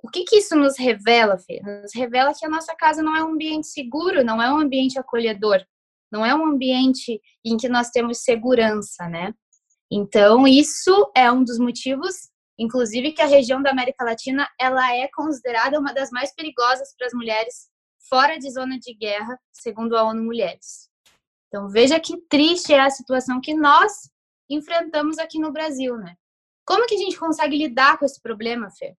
O 0.03 0.09
que, 0.09 0.25
que 0.25 0.37
isso 0.37 0.55
nos 0.57 0.79
revela, 0.79 1.39
Fê? 1.39 1.61
Nos 1.61 1.95
revela 1.95 2.33
que 2.35 2.47
a 2.47 2.49
nossa 2.49 2.75
casa 2.75 3.03
não 3.03 3.17
é 3.17 3.23
um 3.23 3.33
ambiente 3.33 3.67
seguro, 3.67 4.25
não 4.25 4.41
é 4.41 4.53
um 4.53 4.59
ambiente 4.59 4.99
acolhedor, 4.99 5.65
não 6.11 6.25
é 6.25 6.35
um 6.35 6.47
ambiente 6.47 7.21
em 7.45 7.57
que 7.57 7.69
nós 7.69 7.91
temos 7.91 8.19
segurança, 8.19 9.09
né? 9.09 9.35
Então, 9.91 10.47
isso 10.47 11.11
é 11.17 11.31
um 11.33 11.43
dos 11.43 11.59
motivos, 11.59 12.15
inclusive, 12.59 13.13
que 13.13 13.23
a 13.23 13.27
região 13.27 13.63
da 13.63 13.71
América 13.71 14.05
Latina 14.05 14.49
ela 14.61 14.95
é 14.95 15.09
considerada 15.15 15.79
uma 15.79 15.93
das 15.93 16.11
mais 16.11 16.35
perigosas 16.35 16.95
para 16.97 17.07
as 17.07 17.13
mulheres 17.15 17.69
fora 18.09 18.39
de 18.39 18.51
zona 18.51 18.79
de 18.79 18.95
guerra, 18.95 19.39
segundo 19.53 19.97
a 19.97 20.05
ONU 20.05 20.23
Mulheres. 20.23 20.89
Então, 21.49 21.69
veja 21.69 21.99
que 21.99 22.21
triste 22.29 22.73
é 22.73 22.81
a 22.81 22.91
situação 22.91 23.41
que 23.41 23.55
nós 23.55 23.93
enfrentamos 24.51 25.19
aqui 25.19 25.39
no 25.39 25.53
Brasil, 25.53 25.97
né? 25.97 26.15
Como 26.67 26.87
que 26.87 26.95
a 26.95 26.99
gente 26.99 27.19
consegue 27.19 27.57
lidar 27.57 27.99
com 27.99 28.05
esse 28.05 28.21
problema, 28.21 28.71
Fê? 28.71 28.95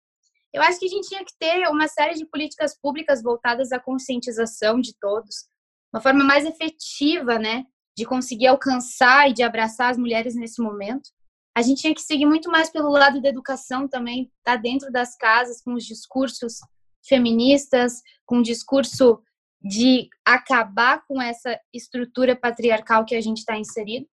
Eu 0.53 0.61
acho 0.61 0.79
que 0.79 0.85
a 0.85 0.89
gente 0.89 1.07
tinha 1.07 1.23
que 1.23 1.33
ter 1.39 1.67
uma 1.67 1.87
série 1.87 2.15
de 2.15 2.25
políticas 2.25 2.77
públicas 2.79 3.21
voltadas 3.21 3.71
à 3.71 3.79
conscientização 3.79 4.79
de 4.79 4.93
todos, 4.99 5.47
uma 5.93 6.01
forma 6.01 6.23
mais 6.23 6.45
efetiva, 6.45 7.37
né, 7.37 7.65
de 7.97 8.05
conseguir 8.05 8.47
alcançar 8.47 9.29
e 9.29 9.33
de 9.33 9.43
abraçar 9.43 9.91
as 9.91 9.97
mulheres 9.97 10.35
nesse 10.35 10.61
momento. 10.61 11.09
A 11.55 11.61
gente 11.61 11.81
tinha 11.81 11.93
que 11.93 12.01
seguir 12.01 12.25
muito 12.25 12.49
mais 12.49 12.69
pelo 12.69 12.89
lado 12.89 13.21
da 13.21 13.29
educação 13.29 13.87
também, 13.87 14.31
tá 14.43 14.55
dentro 14.55 14.91
das 14.91 15.15
casas 15.15 15.61
com 15.61 15.73
os 15.73 15.85
discursos 15.85 16.59
feministas, 17.05 18.01
com 18.25 18.37
o 18.37 18.43
discurso 18.43 19.21
de 19.61 20.07
acabar 20.25 21.03
com 21.05 21.21
essa 21.21 21.59
estrutura 21.73 22.35
patriarcal 22.35 23.05
que 23.05 23.15
a 23.15 23.21
gente 23.21 23.39
está 23.39 23.57
inserido 23.57 24.07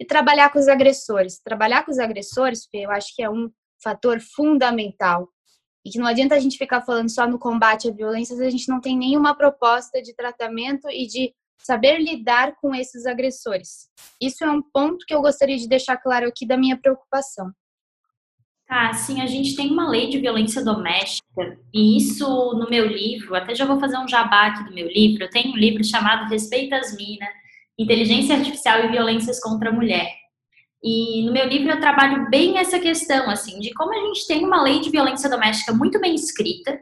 e 0.00 0.04
trabalhar 0.04 0.50
com 0.50 0.58
os 0.58 0.68
agressores. 0.68 1.40
Trabalhar 1.40 1.84
com 1.84 1.90
os 1.90 1.98
agressores, 1.98 2.66
Fê, 2.70 2.84
eu 2.84 2.90
acho 2.90 3.14
que 3.14 3.22
é 3.22 3.30
um 3.30 3.50
fator 3.82 4.20
fundamental. 4.20 5.28
E 5.84 5.90
que 5.90 5.98
não 5.98 6.06
adianta 6.06 6.34
a 6.34 6.38
gente 6.38 6.56
ficar 6.56 6.80
falando 6.82 7.10
só 7.10 7.26
no 7.26 7.38
combate 7.38 7.88
à 7.88 7.92
violência 7.92 8.34
se 8.36 8.44
a 8.44 8.50
gente 8.50 8.68
não 8.68 8.80
tem 8.80 8.96
nenhuma 8.96 9.36
proposta 9.36 10.00
de 10.00 10.14
tratamento 10.14 10.88
e 10.90 11.06
de 11.06 11.34
saber 11.58 11.98
lidar 11.98 12.54
com 12.60 12.74
esses 12.74 13.06
agressores. 13.06 13.88
Isso 14.20 14.44
é 14.44 14.50
um 14.50 14.62
ponto 14.62 15.04
que 15.06 15.14
eu 15.14 15.20
gostaria 15.20 15.56
de 15.56 15.68
deixar 15.68 15.96
claro 15.96 16.28
aqui 16.28 16.46
da 16.46 16.56
minha 16.56 16.78
preocupação. 16.78 17.50
Tá, 18.66 18.92
sim, 18.94 19.20
a 19.20 19.26
gente 19.26 19.54
tem 19.54 19.70
uma 19.70 19.88
lei 19.88 20.08
de 20.08 20.18
violência 20.18 20.64
doméstica, 20.64 21.58
e 21.72 21.98
isso 21.98 22.26
no 22.54 22.68
meu 22.68 22.86
livro, 22.86 23.34
até 23.34 23.54
já 23.54 23.66
vou 23.66 23.78
fazer 23.78 23.98
um 23.98 24.08
jabá 24.08 24.46
aqui 24.46 24.64
do 24.64 24.74
meu 24.74 24.88
livro, 24.88 25.24
eu 25.24 25.30
tenho 25.30 25.52
um 25.52 25.56
livro 25.56 25.84
chamado 25.84 26.30
Respeita 26.30 26.76
as 26.76 26.96
Minas, 26.96 27.28
Inteligência 27.78 28.36
Artificial 28.36 28.80
e 28.80 28.88
Violências 28.88 29.38
contra 29.38 29.68
a 29.68 29.72
Mulher. 29.72 30.23
E 30.84 31.22
no 31.24 31.32
meu 31.32 31.48
livro 31.48 31.70
eu 31.70 31.80
trabalho 31.80 32.28
bem 32.28 32.58
essa 32.58 32.78
questão, 32.78 33.30
assim, 33.30 33.58
de 33.58 33.72
como 33.72 33.94
a 33.94 34.06
gente 34.06 34.26
tem 34.26 34.44
uma 34.44 34.62
lei 34.62 34.80
de 34.80 34.90
violência 34.90 35.30
doméstica 35.30 35.72
muito 35.72 35.98
bem 35.98 36.14
escrita, 36.14 36.78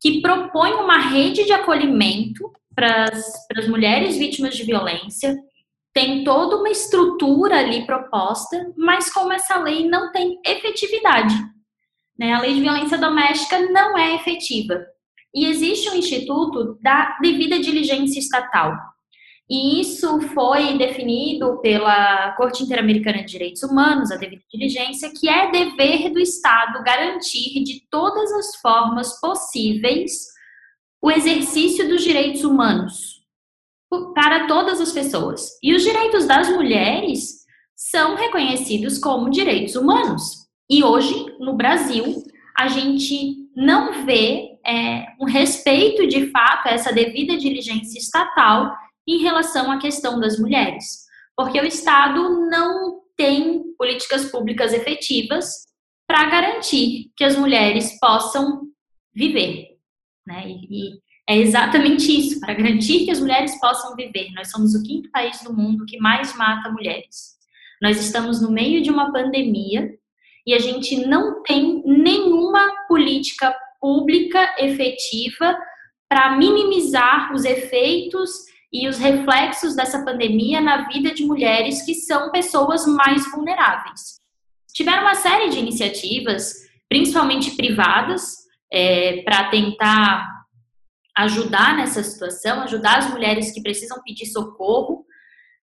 que 0.00 0.22
propõe 0.22 0.72
uma 0.72 0.96
rede 0.98 1.44
de 1.44 1.52
acolhimento 1.52 2.50
para 2.74 3.04
as 3.54 3.68
mulheres 3.68 4.16
vítimas 4.16 4.56
de 4.56 4.64
violência, 4.64 5.36
tem 5.92 6.24
toda 6.24 6.56
uma 6.56 6.70
estrutura 6.70 7.58
ali 7.58 7.84
proposta, 7.84 8.72
mas 8.76 9.12
como 9.12 9.32
essa 9.32 9.58
lei 9.58 9.86
não 9.86 10.10
tem 10.10 10.40
efetividade. 10.44 11.34
Né? 12.18 12.32
A 12.32 12.40
lei 12.40 12.54
de 12.54 12.62
violência 12.62 12.96
doméstica 12.96 13.60
não 13.70 13.96
é 13.96 14.14
efetiva. 14.14 14.84
E 15.34 15.46
existe 15.46 15.90
um 15.90 15.96
instituto 15.96 16.78
da 16.80 17.18
devida 17.20 17.58
diligência 17.58 18.18
estatal. 18.18 18.74
E 19.48 19.80
isso 19.80 20.20
foi 20.28 20.78
definido 20.78 21.60
pela 21.60 22.32
Corte 22.32 22.62
Interamericana 22.62 23.18
de 23.18 23.32
Direitos 23.32 23.62
Humanos, 23.62 24.10
a 24.10 24.16
devida 24.16 24.42
diligência, 24.50 25.12
que 25.14 25.28
é 25.28 25.50
dever 25.50 26.10
do 26.10 26.18
Estado 26.18 26.82
garantir 26.82 27.62
de 27.62 27.86
todas 27.90 28.32
as 28.32 28.56
formas 28.56 29.20
possíveis 29.20 30.28
o 31.02 31.10
exercício 31.10 31.86
dos 31.86 32.02
direitos 32.02 32.42
humanos 32.42 33.22
para 34.14 34.46
todas 34.46 34.80
as 34.80 34.92
pessoas. 34.92 35.58
E 35.62 35.74
os 35.74 35.82
direitos 35.82 36.26
das 36.26 36.48
mulheres 36.48 37.44
são 37.76 38.14
reconhecidos 38.14 38.98
como 38.98 39.30
direitos 39.30 39.76
humanos. 39.76 40.46
E 40.70 40.82
hoje, 40.82 41.14
no 41.38 41.54
Brasil, 41.54 42.24
a 42.56 42.68
gente 42.68 43.50
não 43.54 44.04
vê 44.06 44.58
é, 44.66 45.06
um 45.20 45.26
respeito 45.26 46.06
de 46.06 46.30
fato 46.30 46.68
a 46.68 46.70
essa 46.70 46.92
devida 46.92 47.36
diligência 47.36 47.98
estatal 47.98 48.74
em 49.06 49.18
relação 49.18 49.70
à 49.70 49.78
questão 49.78 50.18
das 50.18 50.38
mulheres, 50.38 51.04
porque 51.36 51.60
o 51.60 51.66
Estado 51.66 52.48
não 52.48 53.02
tem 53.16 53.62
políticas 53.78 54.30
públicas 54.30 54.72
efetivas 54.72 55.64
para 56.06 56.24
garantir 56.26 57.10
que 57.16 57.24
as 57.24 57.36
mulheres 57.36 57.98
possam 57.98 58.62
viver. 59.14 59.76
Né? 60.26 60.48
E, 60.48 61.04
é 61.28 61.38
exatamente 61.38 62.14
isso, 62.14 62.38
para 62.38 62.52
garantir 62.52 63.06
que 63.06 63.10
as 63.10 63.20
mulheres 63.20 63.58
possam 63.58 63.96
viver. 63.96 64.30
Nós 64.34 64.50
somos 64.50 64.74
o 64.74 64.82
quinto 64.82 65.10
país 65.10 65.42
do 65.42 65.54
mundo 65.54 65.86
que 65.86 65.98
mais 65.98 66.36
mata 66.36 66.70
mulheres. 66.70 67.34
Nós 67.80 67.98
estamos 67.98 68.42
no 68.42 68.50
meio 68.50 68.82
de 68.82 68.90
uma 68.90 69.10
pandemia 69.10 69.90
e 70.46 70.52
a 70.52 70.58
gente 70.58 71.06
não 71.06 71.42
tem 71.42 71.82
nenhuma 71.86 72.86
política 72.86 73.54
pública 73.80 74.54
efetiva 74.58 75.56
para 76.08 76.36
minimizar 76.36 77.32
os 77.32 77.44
efeitos 77.44 78.30
e 78.74 78.88
os 78.88 78.98
reflexos 78.98 79.76
dessa 79.76 80.04
pandemia 80.04 80.60
na 80.60 80.88
vida 80.88 81.14
de 81.14 81.24
mulheres 81.24 81.82
que 81.82 81.94
são 81.94 82.32
pessoas 82.32 82.84
mais 82.84 83.24
vulneráveis. 83.30 84.20
Tiveram 84.74 85.02
uma 85.02 85.14
série 85.14 85.48
de 85.48 85.60
iniciativas, 85.60 86.52
principalmente 86.88 87.52
privadas, 87.52 88.34
é, 88.72 89.22
para 89.22 89.48
tentar 89.48 90.28
ajudar 91.16 91.76
nessa 91.76 92.02
situação, 92.02 92.62
ajudar 92.62 92.98
as 92.98 93.10
mulheres 93.10 93.52
que 93.52 93.62
precisam 93.62 94.02
pedir 94.02 94.26
socorro. 94.26 95.06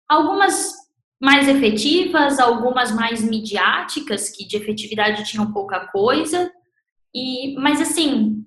Algumas 0.08 0.72
mais 1.20 1.48
efetivas, 1.48 2.38
algumas 2.38 2.94
mais 2.94 3.20
midiáticas, 3.24 4.30
que 4.30 4.46
de 4.46 4.56
efetividade 4.56 5.24
tinham 5.24 5.52
pouca 5.52 5.88
coisa. 5.88 6.48
E, 7.12 7.56
mas 7.56 7.80
assim, 7.80 8.44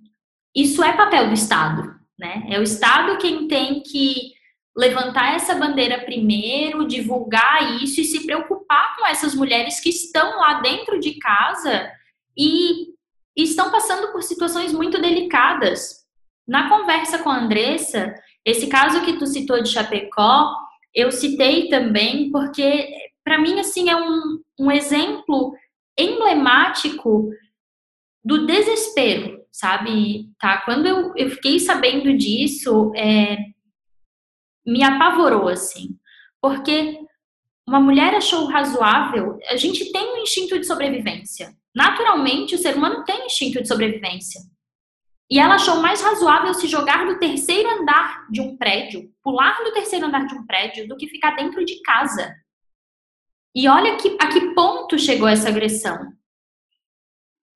isso 0.55 0.81
é 0.81 0.95
papel 0.95 1.27
do 1.27 1.33
Estado, 1.33 1.93
né? 2.17 2.45
É 2.49 2.57
o 2.57 2.63
Estado 2.63 3.17
quem 3.17 3.49
tem 3.49 3.81
que 3.81 4.36
levantar 4.77 5.33
essa 5.33 5.55
bandeira 5.55 6.05
primeiro, 6.05 6.87
divulgar 6.87 7.81
isso 7.81 7.99
e 7.99 8.05
se 8.05 8.25
preocupar 8.27 8.95
com 8.95 9.07
essas 9.07 9.33
mulheres 9.33 9.79
que 9.79 9.89
estão 9.89 10.37
lá 10.37 10.61
dentro 10.61 10.99
de 10.99 11.17
casa 11.17 11.91
e, 12.37 12.95
estão 13.35 13.69
passando 13.69 14.11
por 14.11 14.23
situações 14.23 14.73
muito 14.73 14.99
delicadas. 14.99 16.05
Na 16.47 16.69
conversa 16.69 17.19
com 17.19 17.29
a 17.29 17.37
Andressa, 17.37 18.15
esse 18.43 18.65
caso 18.65 19.03
que 19.05 19.17
tu 19.17 19.27
citou 19.27 19.61
de 19.61 19.69
Chapecó, 19.69 20.55
eu 20.93 21.11
citei 21.11 21.69
também 21.69 22.31
porque, 22.31 22.89
para 23.23 23.37
mim, 23.37 23.59
assim, 23.59 23.91
é 23.91 23.95
um, 23.95 24.39
um 24.59 24.71
exemplo 24.71 25.53
emblemático 25.95 27.29
do 28.23 28.47
desespero, 28.47 29.39
sabe? 29.51 30.31
Tá? 30.39 30.61
Quando 30.61 30.87
eu, 30.87 31.13
eu 31.15 31.29
fiquei 31.29 31.59
sabendo 31.59 32.17
disso, 32.17 32.91
é, 32.95 33.37
me 34.67 34.83
apavorou, 34.83 35.47
assim. 35.47 35.97
Porque 36.41 36.99
uma 37.65 37.79
mulher 37.79 38.13
achou 38.13 38.45
razoável, 38.45 39.39
a 39.49 39.55
gente 39.55 39.91
tem 39.91 40.13
um 40.13 40.17
instinto 40.17 40.59
de 40.59 40.67
sobrevivência. 40.67 41.55
Naturalmente, 41.73 42.55
o 42.55 42.57
ser 42.57 42.75
humano 42.75 43.03
tem 43.05 43.25
instinto 43.25 43.61
de 43.61 43.67
sobrevivência. 43.67 44.41
E 45.29 45.39
ela 45.39 45.55
achou 45.55 45.77
mais 45.81 46.01
razoável 46.01 46.53
se 46.53 46.67
jogar 46.67 47.05
do 47.05 47.19
terceiro 47.19 47.69
andar 47.69 48.27
de 48.29 48.41
um 48.41 48.57
prédio, 48.57 49.11
pular 49.21 49.61
do 49.63 49.73
terceiro 49.73 50.05
andar 50.05 50.25
de 50.25 50.35
um 50.35 50.45
prédio, 50.45 50.87
do 50.87 50.95
que 50.95 51.07
ficar 51.07 51.35
dentro 51.35 51.63
de 51.65 51.81
casa. 51.81 52.33
E 53.53 53.67
olha 53.67 53.97
que, 53.97 54.15
a 54.19 54.27
que 54.27 54.53
ponto 54.53 54.97
chegou 54.97 55.27
essa 55.27 55.49
agressão. 55.49 56.13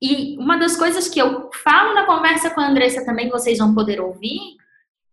E 0.02 0.38
uma 0.38 0.58
das 0.58 0.76
coisas 0.76 1.08
que 1.08 1.22
eu 1.22 1.50
falo 1.64 1.94
na 1.94 2.06
conversa 2.06 2.50
com 2.50 2.60
a 2.60 2.68
Andressa 2.68 3.06
também, 3.06 3.30
vocês 3.30 3.60
vão 3.60 3.74
poder 3.74 4.02
ouvir, 4.02 4.58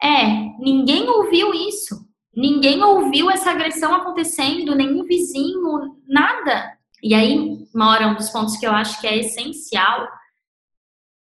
é: 0.02 0.26
ninguém 0.59 1.09
ouviu 1.09 1.52
isso. 1.55 2.07
Ninguém 2.35 2.83
ouviu 2.83 3.31
essa 3.31 3.50
agressão 3.50 3.95
acontecendo, 3.95 4.75
nenhum 4.75 5.05
vizinho, 5.05 5.97
nada. 6.07 6.73
E 7.02 7.14
aí 7.14 7.67
mora 7.75 8.07
um 8.07 8.14
dos 8.14 8.31
pontos 8.31 8.57
que 8.57 8.67
eu 8.67 8.73
acho 8.73 9.00
que 9.00 9.07
é 9.07 9.19
essencial 9.19 10.07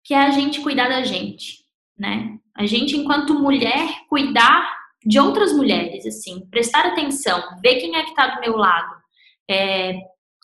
que 0.06 0.14
é 0.14 0.18
a 0.18 0.30
gente 0.30 0.60
cuidar 0.60 0.88
da 0.88 1.02
gente, 1.02 1.64
né? 1.98 2.38
A 2.56 2.64
gente, 2.64 2.96
enquanto 2.96 3.34
mulher, 3.34 3.88
cuidar 4.08 4.72
de 5.04 5.18
outras 5.18 5.52
mulheres, 5.52 6.06
assim, 6.06 6.46
prestar 6.48 6.86
atenção, 6.86 7.42
ver 7.60 7.80
quem 7.80 7.96
é 7.96 8.04
que 8.04 8.10
está 8.10 8.28
do 8.28 8.40
meu 8.40 8.56
lado, 8.56 8.94
é, 9.50 9.98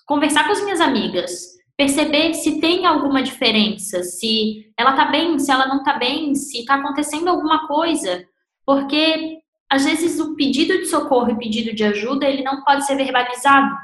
conversar 0.05 0.45
com 0.45 0.53
as 0.53 0.62
minhas 0.65 0.81
amigas, 0.81 1.52
perceber 1.83 2.35
se 2.35 2.61
tem 2.61 2.87
alguma 2.87 3.23
diferença, 3.23 4.03
se 4.03 4.73
ela 4.79 4.93
tá 4.95 5.07
bem, 5.07 5.39
se 5.39 5.51
ela 5.51 5.67
não 5.67 5.83
tá 5.83 5.99
bem, 5.99 6.35
se 6.35 6.65
tá 6.65 6.77
acontecendo 6.77 7.29
alguma 7.29 7.67
coisa, 7.67 8.25
porque 8.65 9.39
às 9.71 9.85
vezes 9.85 10.21
o 10.21 10.35
pedido 10.35 10.79
de 10.79 10.87
socorro 10.87 11.31
e 11.31 11.39
pedido 11.39 11.75
de 11.75 11.85
ajuda, 11.85 12.27
ele 12.27 12.43
não 12.43 12.62
pode 12.62 12.87
ser 12.87 12.97
verbalizado, 12.97 13.75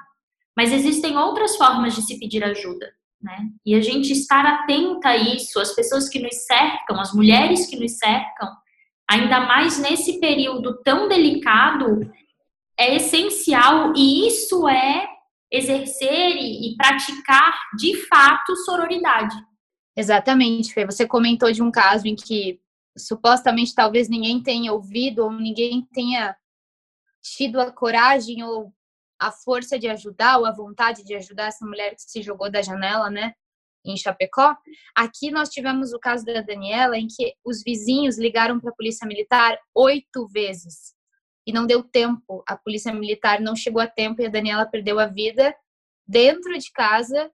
mas 0.56 0.72
existem 0.72 1.16
outras 1.16 1.56
formas 1.56 1.94
de 1.94 2.02
se 2.02 2.18
pedir 2.18 2.44
ajuda 2.44 2.88
né? 3.20 3.48
E 3.66 3.74
a 3.74 3.80
gente 3.80 4.12
estar 4.12 4.46
atenta 4.46 5.10
a 5.10 5.16
isso, 5.16 5.60
as 5.60 5.74
pessoas 5.74 6.08
que 6.08 6.20
nos 6.20 6.34
cercam, 6.46 7.00
as 7.00 7.12
mulheres 7.12 7.66
que 7.66 7.78
nos 7.78 7.98
cercam, 7.98 8.48
ainda 9.08 9.40
mais 9.40 9.78
nesse 9.78 10.20
período 10.20 10.80
tão 10.82 11.08
delicado, 11.08 12.10
é 12.78 12.94
essencial 12.94 13.92
e 13.96 14.28
isso 14.28 14.68
é 14.68 15.06
exercer 15.50 16.36
e, 16.36 16.76
praticar 16.76 17.52
de 17.76 17.96
fato 18.06 18.54
sororidade. 18.56 19.36
Exatamente, 19.96 20.72
Fê. 20.72 20.84
Você 20.84 21.06
comentou 21.06 21.50
de 21.50 21.62
um 21.62 21.70
caso 21.70 22.06
em 22.06 22.14
que 22.14 22.60
supostamente 22.96 23.74
talvez 23.74 24.08
ninguém 24.08 24.42
tenha 24.42 24.72
ouvido 24.72 25.24
ou 25.24 25.32
ninguém 25.32 25.86
tenha 25.92 26.36
tido 27.22 27.60
a 27.60 27.72
coragem 27.72 28.42
ou 28.42 28.72
a 29.20 29.32
força 29.32 29.78
de 29.78 29.88
ajudar 29.88 30.38
ou 30.38 30.46
a 30.46 30.52
vontade 30.52 31.02
de 31.02 31.14
ajudar 31.14 31.46
essa 31.46 31.66
mulher 31.66 31.94
que 31.94 32.02
se 32.02 32.22
jogou 32.22 32.50
da 32.50 32.62
janela, 32.62 33.10
né, 33.10 33.32
em 33.84 33.96
Chapecó. 33.96 34.56
Aqui 34.94 35.30
nós 35.30 35.48
tivemos 35.48 35.92
o 35.92 35.98
caso 35.98 36.24
da 36.24 36.40
Daniela, 36.40 36.96
em 36.96 37.08
que 37.08 37.34
os 37.44 37.62
vizinhos 37.64 38.18
ligaram 38.18 38.60
para 38.60 38.70
a 38.70 38.74
polícia 38.74 39.06
militar 39.06 39.58
oito 39.74 40.28
vezes 40.28 40.97
e 41.48 41.52
não 41.52 41.66
deu 41.66 41.82
tempo. 41.82 42.44
A 42.46 42.58
polícia 42.58 42.92
militar 42.92 43.40
não 43.40 43.56
chegou 43.56 43.80
a 43.80 43.86
tempo 43.86 44.20
e 44.20 44.26
a 44.26 44.28
Daniela 44.28 44.66
perdeu 44.66 45.00
a 45.00 45.06
vida 45.06 45.56
dentro 46.06 46.52
de 46.58 46.70
casa. 46.70 47.32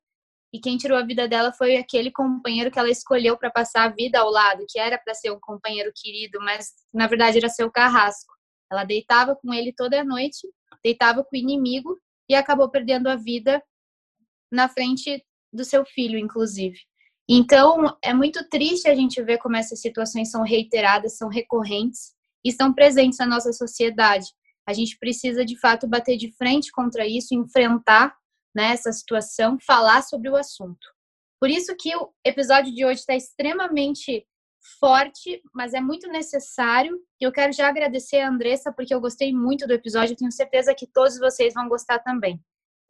E 0.52 0.61
quem 0.61 0.76
tirou 0.76 0.97
a 0.97 1.04
vida 1.04 1.26
dela 1.26 1.52
foi 1.52 1.76
aquele 1.76 2.12
companheiro 2.12 2.71
que 2.71 2.78
ela 2.78 2.88
escolheu 2.88 3.37
para 3.37 3.50
passar 3.50 3.83
a 3.83 3.92
vida 3.92 4.21
ao 4.21 4.30
lado, 4.30 4.64
que 4.68 4.78
era 4.78 4.97
para 4.97 5.14
ser 5.14 5.33
um 5.33 5.40
companheiro 5.40 5.90
querido, 5.92 6.38
mas 6.40 6.71
na 6.92 7.09
verdade 7.09 7.38
era 7.38 7.49
seu 7.49 7.68
carrasco. 7.73 8.33
Ela 8.71 8.85
deitava 8.85 9.35
com 9.35 9.52
ele 9.52 9.75
toda 9.76 10.04
noite 10.04 10.47
deitava 10.85 11.25
com 11.25 11.35
o 11.35 11.38
inimigo 11.38 11.99
e 12.28 12.35
acabou 12.35 12.68
perdendo 12.71 13.09
a 13.09 13.16
vida 13.16 13.62
na 14.52 14.68
frente 14.68 15.25
do 15.50 15.64
seu 15.64 15.85
filho, 15.85 16.18
inclusive. 16.18 16.78
Então, 17.28 17.97
é 18.02 18.12
muito 18.12 18.47
triste 18.50 18.87
a 18.87 18.94
gente 18.94 19.21
ver 19.23 19.38
como 19.38 19.56
essas 19.56 19.80
situações 19.80 20.30
são 20.30 20.42
reiteradas, 20.42 21.16
são 21.16 21.28
recorrentes 21.28 22.13
estão 22.48 22.72
presentes 22.72 23.18
na 23.18 23.26
nossa 23.26 23.52
sociedade. 23.52 24.26
A 24.66 24.72
gente 24.72 24.98
precisa, 24.98 25.44
de 25.44 25.58
fato, 25.58 25.88
bater 25.88 26.16
de 26.16 26.32
frente 26.36 26.70
contra 26.72 27.06
isso, 27.06 27.34
enfrentar 27.34 28.14
né, 28.54 28.72
essa 28.72 28.92
situação, 28.92 29.58
falar 29.58 30.02
sobre 30.02 30.28
o 30.28 30.36
assunto. 30.36 30.86
Por 31.40 31.50
isso 31.50 31.74
que 31.76 31.94
o 31.96 32.10
episódio 32.24 32.74
de 32.74 32.84
hoje 32.84 33.00
está 33.00 33.14
extremamente 33.14 34.26
forte, 34.80 35.42
mas 35.54 35.74
é 35.74 35.80
muito 35.80 36.08
necessário. 36.08 36.98
E 37.20 37.24
eu 37.24 37.32
quero 37.32 37.52
já 37.52 37.68
agradecer 37.68 38.20
a 38.20 38.28
Andressa, 38.28 38.72
porque 38.72 38.94
eu 38.94 39.00
gostei 39.00 39.32
muito 39.32 39.66
do 39.66 39.74
episódio. 39.74 40.16
Tenho 40.16 40.32
certeza 40.32 40.74
que 40.74 40.86
todos 40.86 41.18
vocês 41.18 41.52
vão 41.52 41.68
gostar 41.68 41.98
também. 41.98 42.40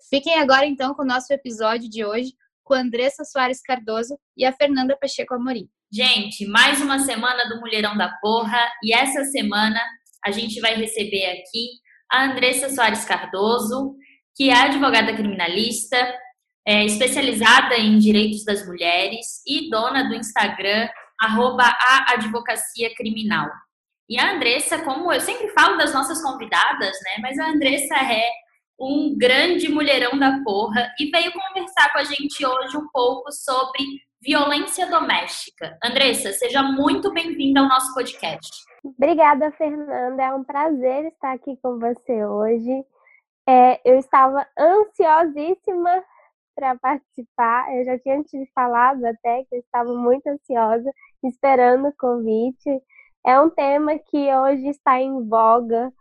Fiquem 0.09 0.39
agora, 0.39 0.67
então, 0.67 0.95
com 0.95 1.03
o 1.03 1.07
nosso 1.07 1.33
episódio 1.33 1.89
de 1.89 2.05
hoje, 2.05 2.35
com 2.63 2.75
a 2.75 2.81
Andressa 2.81 3.25
Soares 3.25 3.61
Cardoso 3.61 4.19
e 4.37 4.45
a 4.45 4.53
Fernanda 4.53 4.97
Pacheco 4.97 5.35
Amorim. 5.35 5.69
Gente, 5.95 6.45
mais 6.49 6.81
uma 6.81 6.99
semana 6.99 7.49
do 7.49 7.61
Mulherão 7.61 7.97
da 7.97 8.09
Porra. 8.21 8.59
E 8.83 8.93
essa 8.93 9.23
semana 9.27 9.81
a 10.27 10.33
gente 10.33 10.59
vai 10.61 10.75
receber 10.75 11.25
aqui 11.27 11.69
a 12.11 12.25
Andressa 12.25 12.69
Soares 12.69 13.05
Cardoso, 13.05 13.95
que 14.35 14.51
é 14.51 14.57
advogada 14.57 15.15
criminalista, 15.15 15.97
é 16.67 16.85
especializada 16.85 17.77
em 17.77 17.97
direitos 18.01 18.45
das 18.45 18.67
mulheres 18.67 19.41
e 19.47 19.71
dona 19.71 20.09
do 20.09 20.17
Instagram 20.17 20.89
arroba 21.21 21.63
a 21.63 22.15
advocacia 22.15 22.93
criminal. 22.97 23.49
E 24.11 24.19
a 24.19 24.33
Andressa, 24.33 24.83
como 24.83 25.13
eu 25.13 25.21
sempre 25.21 25.47
falo 25.51 25.77
das 25.77 25.95
nossas 25.95 26.21
convidadas, 26.21 26.97
né? 27.05 27.23
Mas 27.23 27.39
a 27.39 27.51
Andressa 27.51 27.95
é 27.95 28.31
um 28.81 29.17
grande 29.17 29.69
mulherão 29.69 30.19
da 30.19 30.43
porra 30.43 30.93
e 30.99 31.09
veio 31.09 31.31
conversar 31.31 31.93
com 31.93 31.99
a 31.99 32.05
gente 32.05 32.45
hoje 32.45 32.77
um 32.77 32.89
pouco 32.93 33.31
sobre 33.31 33.85
violência 34.25 34.87
doméstica. 34.87 35.77
Andressa, 35.85 36.33
seja 36.33 36.63
muito 36.63 37.13
bem-vinda 37.13 37.61
ao 37.61 37.69
nosso 37.69 37.93
podcast. 37.93 38.51
Obrigada, 38.83 39.53
Fernanda. 39.53 40.23
É 40.23 40.35
um 40.35 40.43
prazer 40.43 41.05
estar 41.07 41.33
aqui 41.33 41.59
com 41.63 41.79
você 41.79 42.25
hoje. 42.25 42.85
É, 43.47 43.81
eu 43.85 43.99
estava 43.99 44.47
ansiosíssima 44.59 46.03
para 46.57 46.75
participar. 46.79 47.77
Eu 47.77 47.85
já 47.85 47.99
tinha 47.99 48.23
te 48.23 48.51
falado 48.55 49.05
até 49.05 49.45
que 49.45 49.57
eu 49.57 49.61
estava 49.61 49.93
muito 49.95 50.27
ansiosa, 50.27 50.91
esperando 51.23 51.89
o 51.89 51.97
convite. 51.97 52.83
É 53.27 53.39
um 53.39 53.51
tema 53.51 53.99
que 53.99 54.35
hoje 54.35 54.69
está 54.69 54.99
em 54.99 55.29
voga. 55.29 55.93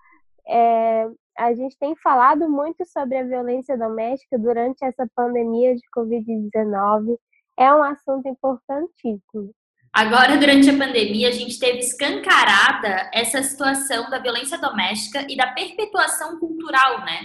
É, 0.48 1.10
a 1.38 1.54
gente 1.54 1.78
tem 1.78 1.94
falado 1.98 2.50
muito 2.50 2.86
sobre 2.86 3.18
a 3.18 3.24
violência 3.24 3.78
doméstica 3.78 4.40
durante 4.40 4.86
essa 4.86 5.06
pandemia 5.14 5.76
de 5.76 5.82
Covid-19. 5.94 7.18
É 7.58 7.74
um 7.74 7.84
assunto 7.84 8.28
importantíssimo. 8.28 9.54
Agora, 9.94 10.38
durante 10.38 10.70
a 10.70 10.78
pandemia, 10.78 11.28
a 11.28 11.32
gente 11.32 11.60
teve 11.60 11.78
escancarada 11.78 13.12
essa 13.14 13.44
situação 13.44 14.10
da 14.10 14.18
violência 14.18 14.58
doméstica 14.58 15.24
e 15.30 15.38
da 15.38 15.48
perpetuação 15.48 16.40
cultural, 16.40 17.02
né? 17.02 17.20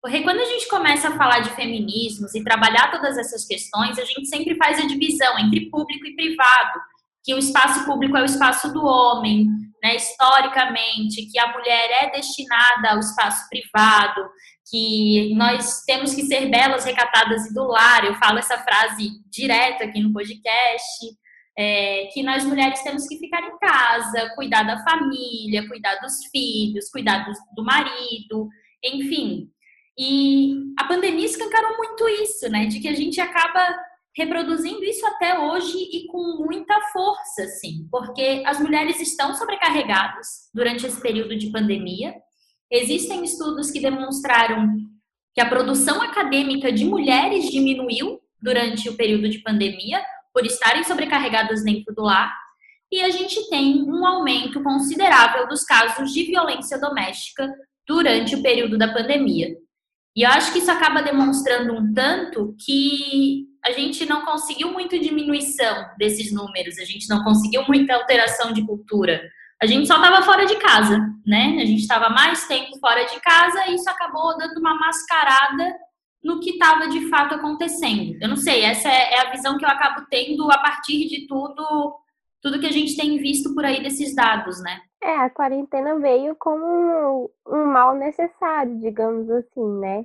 Porque 0.00 0.22
quando 0.22 0.38
a 0.38 0.44
gente 0.44 0.68
começa 0.68 1.08
a 1.08 1.16
falar 1.16 1.40
de 1.40 1.50
feminismos 1.50 2.34
e 2.34 2.44
trabalhar 2.44 2.90
todas 2.92 3.18
essas 3.18 3.44
questões, 3.44 3.98
a 3.98 4.04
gente 4.04 4.26
sempre 4.26 4.56
faz 4.56 4.78
a 4.78 4.86
divisão 4.86 5.36
entre 5.38 5.68
público 5.68 6.06
e 6.06 6.14
privado, 6.14 6.80
que 7.24 7.34
o 7.34 7.38
espaço 7.38 7.84
público 7.86 8.16
é 8.16 8.22
o 8.22 8.26
espaço 8.26 8.72
do 8.72 8.84
homem, 8.84 9.48
né, 9.82 9.96
historicamente, 9.96 11.26
que 11.30 11.38
a 11.38 11.52
mulher 11.52 12.04
é 12.04 12.10
destinada 12.10 12.90
ao 12.90 12.98
espaço 12.98 13.48
privado, 13.48 14.28
que 14.72 15.34
nós 15.34 15.82
temos 15.84 16.14
que 16.14 16.22
ser 16.22 16.48
belas, 16.48 16.86
recatadas 16.86 17.44
e 17.44 17.52
do 17.52 17.64
lar. 17.64 18.06
Eu 18.06 18.14
falo 18.14 18.38
essa 18.38 18.56
frase 18.56 19.10
direto 19.30 19.82
aqui 19.82 20.00
no 20.00 20.14
podcast. 20.14 21.20
É, 21.58 22.08
que 22.14 22.22
nós 22.22 22.44
mulheres 22.44 22.82
temos 22.82 23.06
que 23.06 23.18
ficar 23.18 23.42
em 23.42 23.58
casa, 23.58 24.32
cuidar 24.34 24.62
da 24.62 24.82
família, 24.82 25.68
cuidar 25.68 25.96
dos 25.96 26.24
filhos, 26.32 26.88
cuidar 26.88 27.26
do, 27.26 27.32
do 27.54 27.62
marido, 27.62 28.48
enfim. 28.82 29.50
E 29.98 30.54
a 30.78 30.84
pandemia 30.84 31.26
escancarou 31.26 31.76
muito 31.76 32.08
isso, 32.08 32.48
né? 32.48 32.64
De 32.64 32.80
que 32.80 32.88
a 32.88 32.94
gente 32.94 33.20
acaba 33.20 33.76
reproduzindo 34.16 34.82
isso 34.82 35.06
até 35.06 35.38
hoje 35.38 35.76
e 35.76 36.06
com 36.06 36.42
muita 36.42 36.80
força, 36.90 37.42
assim, 37.42 37.86
porque 37.90 38.42
as 38.46 38.58
mulheres 38.58 38.98
estão 38.98 39.34
sobrecarregadas 39.34 40.48
durante 40.54 40.86
esse 40.86 41.00
período 41.02 41.36
de 41.36 41.50
pandemia. 41.50 42.14
Existem 42.72 43.22
estudos 43.22 43.70
que 43.70 43.80
demonstraram 43.80 44.78
que 45.34 45.42
a 45.42 45.48
produção 45.48 46.00
acadêmica 46.00 46.72
de 46.72 46.86
mulheres 46.86 47.50
diminuiu 47.50 48.18
durante 48.40 48.88
o 48.88 48.96
período 48.96 49.28
de 49.28 49.40
pandemia 49.40 50.02
por 50.32 50.46
estarem 50.46 50.82
sobrecarregadas 50.82 51.62
dentro 51.62 51.94
do 51.94 52.02
lar. 52.02 52.34
E 52.90 53.02
a 53.02 53.10
gente 53.10 53.50
tem 53.50 53.82
um 53.82 54.06
aumento 54.06 54.62
considerável 54.62 55.46
dos 55.46 55.64
casos 55.64 56.14
de 56.14 56.24
violência 56.24 56.80
doméstica 56.80 57.52
durante 57.86 58.34
o 58.34 58.42
período 58.42 58.78
da 58.78 58.90
pandemia. 58.90 59.54
E 60.16 60.22
eu 60.22 60.30
acho 60.30 60.50
que 60.52 60.58
isso 60.58 60.70
acaba 60.70 61.02
demonstrando 61.02 61.74
um 61.74 61.92
tanto 61.92 62.56
que 62.64 63.48
a 63.62 63.72
gente 63.72 64.06
não 64.06 64.24
conseguiu 64.24 64.72
muito 64.72 64.98
diminuição 64.98 65.90
desses 65.98 66.32
números, 66.32 66.78
a 66.78 66.84
gente 66.84 67.06
não 67.08 67.22
conseguiu 67.22 67.64
muita 67.68 67.94
alteração 67.94 68.52
de 68.52 68.64
cultura. 68.64 69.22
A 69.62 69.66
gente 69.66 69.86
só 69.86 69.94
estava 69.94 70.22
fora 70.22 70.44
de 70.44 70.56
casa, 70.56 70.98
né? 71.24 71.56
A 71.62 71.64
gente 71.64 71.82
estava 71.82 72.10
mais 72.10 72.48
tempo 72.48 72.76
fora 72.80 73.04
de 73.04 73.20
casa 73.20 73.68
e 73.68 73.76
isso 73.76 73.88
acabou 73.88 74.36
dando 74.36 74.58
uma 74.58 74.74
mascarada 74.74 75.78
no 76.20 76.40
que 76.40 76.50
estava 76.50 76.88
de 76.88 77.08
fato 77.08 77.36
acontecendo. 77.36 78.18
Eu 78.20 78.28
não 78.28 78.36
sei, 78.36 78.64
essa 78.64 78.88
é, 78.88 79.14
é 79.14 79.20
a 79.20 79.30
visão 79.30 79.56
que 79.56 79.64
eu 79.64 79.68
acabo 79.68 80.04
tendo 80.10 80.50
a 80.50 80.58
partir 80.58 81.06
de 81.06 81.28
tudo, 81.28 81.96
tudo 82.42 82.58
que 82.58 82.66
a 82.66 82.72
gente 82.72 82.96
tem 82.96 83.18
visto 83.18 83.54
por 83.54 83.64
aí 83.64 83.80
desses 83.80 84.16
dados, 84.16 84.60
né? 84.64 84.80
É, 85.00 85.18
a 85.18 85.30
quarentena 85.30 85.96
veio 86.00 86.34
como 86.34 87.30
um 87.46 87.66
mal 87.66 87.94
necessário, 87.94 88.80
digamos 88.80 89.30
assim, 89.30 89.78
né? 89.78 90.04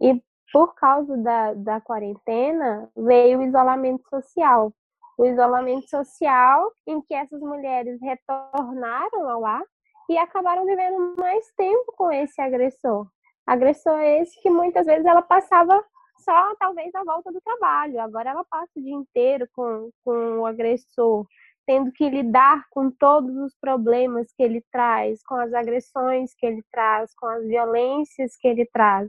E 0.00 0.22
por 0.52 0.76
causa 0.76 1.16
da, 1.16 1.54
da 1.54 1.80
quarentena, 1.80 2.88
veio 2.96 3.40
o 3.40 3.42
isolamento 3.42 4.08
social. 4.08 4.72
O 5.18 5.24
isolamento 5.24 5.88
social 5.88 6.72
em 6.86 7.00
que 7.02 7.14
essas 7.14 7.40
mulheres 7.40 8.00
retornaram 8.00 9.28
ao 9.28 9.40
lar 9.40 9.62
e 10.08 10.18
acabaram 10.18 10.64
vivendo 10.64 11.14
mais 11.16 11.46
tempo 11.56 11.92
com 11.96 12.10
esse 12.10 12.40
agressor. 12.40 13.06
Agressor 13.46 14.00
esse 14.00 14.40
que 14.40 14.50
muitas 14.50 14.86
vezes 14.86 15.04
ela 15.04 15.22
passava 15.22 15.84
só 16.18 16.54
talvez 16.56 16.94
à 16.94 17.02
volta 17.04 17.32
do 17.32 17.40
trabalho. 17.40 18.00
Agora 18.00 18.30
ela 18.30 18.44
passa 18.44 18.70
o 18.76 18.82
dia 18.82 18.94
inteiro 18.94 19.48
com, 19.54 19.90
com 20.04 20.38
o 20.38 20.46
agressor 20.46 21.26
tendo 21.66 21.92
que 21.92 22.08
lidar 22.08 22.66
com 22.70 22.90
todos 22.90 23.36
os 23.36 23.54
problemas 23.56 24.32
que 24.32 24.42
ele 24.42 24.64
traz, 24.72 25.22
com 25.22 25.36
as 25.36 25.52
agressões 25.52 26.34
que 26.34 26.46
ele 26.46 26.62
traz, 26.72 27.14
com 27.14 27.26
as 27.26 27.46
violências 27.46 28.36
que 28.36 28.48
ele 28.48 28.66
traz. 28.66 29.08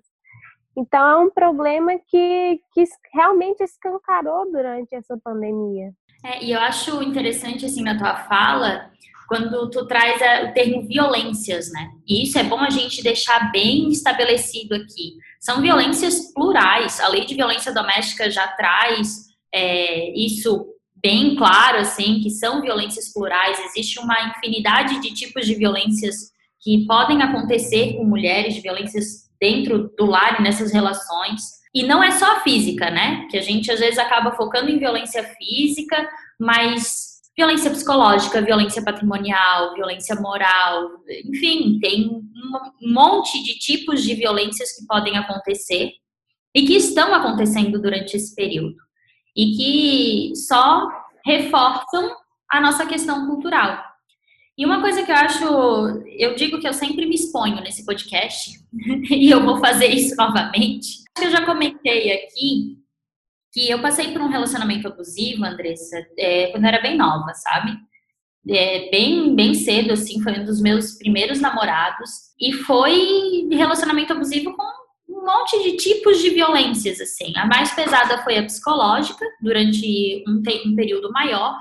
Então, 0.75 1.07
é 1.07 1.17
um 1.17 1.29
problema 1.29 1.93
que, 2.09 2.59
que 2.73 2.83
realmente 3.13 3.63
escancarou 3.63 4.51
durante 4.51 4.95
essa 4.95 5.17
pandemia. 5.23 5.91
É, 6.23 6.43
e 6.43 6.51
eu 6.51 6.59
acho 6.59 7.03
interessante, 7.03 7.65
assim, 7.65 7.83
na 7.83 7.97
tua 7.97 8.15
fala, 8.15 8.89
quando 9.27 9.69
tu 9.69 9.85
traz 9.85 10.21
a, 10.21 10.49
o 10.49 10.53
termo 10.53 10.87
violências, 10.87 11.71
né? 11.71 11.89
E 12.07 12.23
isso 12.23 12.39
é 12.39 12.43
bom 12.43 12.59
a 12.59 12.69
gente 12.69 13.03
deixar 13.03 13.51
bem 13.51 13.89
estabelecido 13.89 14.75
aqui. 14.75 15.17
São 15.39 15.61
violências 15.61 16.33
plurais. 16.33 16.99
A 16.99 17.07
lei 17.09 17.25
de 17.25 17.35
violência 17.35 17.73
doméstica 17.73 18.31
já 18.31 18.47
traz 18.47 19.27
é, 19.53 20.09
isso 20.17 20.73
bem 21.03 21.35
claro, 21.35 21.79
assim, 21.79 22.21
que 22.21 22.29
são 22.29 22.61
violências 22.61 23.11
plurais, 23.11 23.59
existe 23.59 23.99
uma 23.99 24.15
infinidade 24.29 25.01
de 25.01 25.13
tipos 25.13 25.45
de 25.45 25.53
violências 25.53 26.31
que 26.61 26.85
podem 26.87 27.21
acontecer 27.21 27.97
com 27.97 28.05
mulheres, 28.05 28.55
de 28.55 28.61
violências 28.61 29.22
dentro 29.43 29.93
do 29.97 30.05
lar 30.05 30.39
e 30.39 30.41
nessas 30.41 30.71
relações. 30.71 31.41
E 31.75 31.83
não 31.83 32.01
é 32.01 32.11
só 32.11 32.37
a 32.37 32.39
física, 32.39 32.89
né? 32.89 33.27
Que 33.29 33.37
a 33.37 33.41
gente 33.41 33.69
às 33.69 33.81
vezes 33.81 33.99
acaba 33.99 34.31
focando 34.31 34.69
em 34.69 34.79
violência 34.79 35.21
física, 35.37 36.09
mas 36.39 37.21
violência 37.35 37.69
psicológica, 37.69 38.41
violência 38.41 38.81
patrimonial, 38.81 39.73
violência 39.73 40.15
moral, 40.15 40.91
enfim, 41.25 41.77
tem 41.81 42.07
um 42.07 42.93
monte 42.93 43.43
de 43.43 43.59
tipos 43.59 44.01
de 44.01 44.15
violências 44.15 44.71
que 44.77 44.85
podem 44.85 45.17
acontecer 45.17 45.91
e 46.55 46.65
que 46.65 46.75
estão 46.77 47.13
acontecendo 47.13 47.81
durante 47.81 48.15
esse 48.15 48.33
período 48.33 48.77
e 49.35 49.57
que 49.57 50.35
só 50.37 50.87
reforçam 51.25 52.15
a 52.49 52.61
nossa 52.61 52.85
questão 52.85 53.27
cultural. 53.27 53.83
E 54.57 54.65
uma 54.65 54.81
coisa 54.81 55.03
que 55.03 55.11
eu 55.11 55.15
acho, 55.15 55.43
eu 56.17 56.35
digo 56.35 56.59
que 56.59 56.67
eu 56.67 56.73
sempre 56.73 57.05
me 57.05 57.15
exponho 57.15 57.59
nesse 57.61 57.85
podcast, 57.85 58.51
e 59.09 59.29
eu 59.29 59.43
vou 59.43 59.57
fazer 59.57 59.87
isso 59.87 60.15
novamente. 60.17 61.03
Eu 61.21 61.31
já 61.31 61.45
comentei 61.45 62.11
aqui 62.11 62.77
que 63.51 63.69
eu 63.69 63.79
passei 63.81 64.11
por 64.11 64.21
um 64.21 64.29
relacionamento 64.29 64.87
abusivo, 64.87 65.45
Andressa, 65.45 66.03
é, 66.17 66.47
quando 66.47 66.63
eu 66.63 66.69
era 66.69 66.81
bem 66.81 66.97
nova, 66.97 67.33
sabe? 67.35 67.77
É, 68.49 68.89
bem, 68.89 69.33
bem 69.35 69.53
cedo, 69.53 69.93
assim, 69.93 70.21
foi 70.21 70.33
um 70.39 70.45
dos 70.45 70.59
meus 70.59 70.97
primeiros 70.97 71.39
namorados. 71.39 72.09
E 72.39 72.51
foi 72.51 73.47
relacionamento 73.51 74.11
abusivo 74.11 74.55
com 74.55 74.63
um 75.07 75.25
monte 75.25 75.61
de 75.63 75.77
tipos 75.77 76.19
de 76.21 76.31
violências, 76.31 76.99
assim. 76.99 77.31
A 77.37 77.45
mais 77.45 77.71
pesada 77.73 78.23
foi 78.23 78.37
a 78.37 78.43
psicológica, 78.43 79.25
durante 79.41 80.23
um, 80.27 80.41
um 80.65 80.75
período 80.75 81.11
maior. 81.11 81.55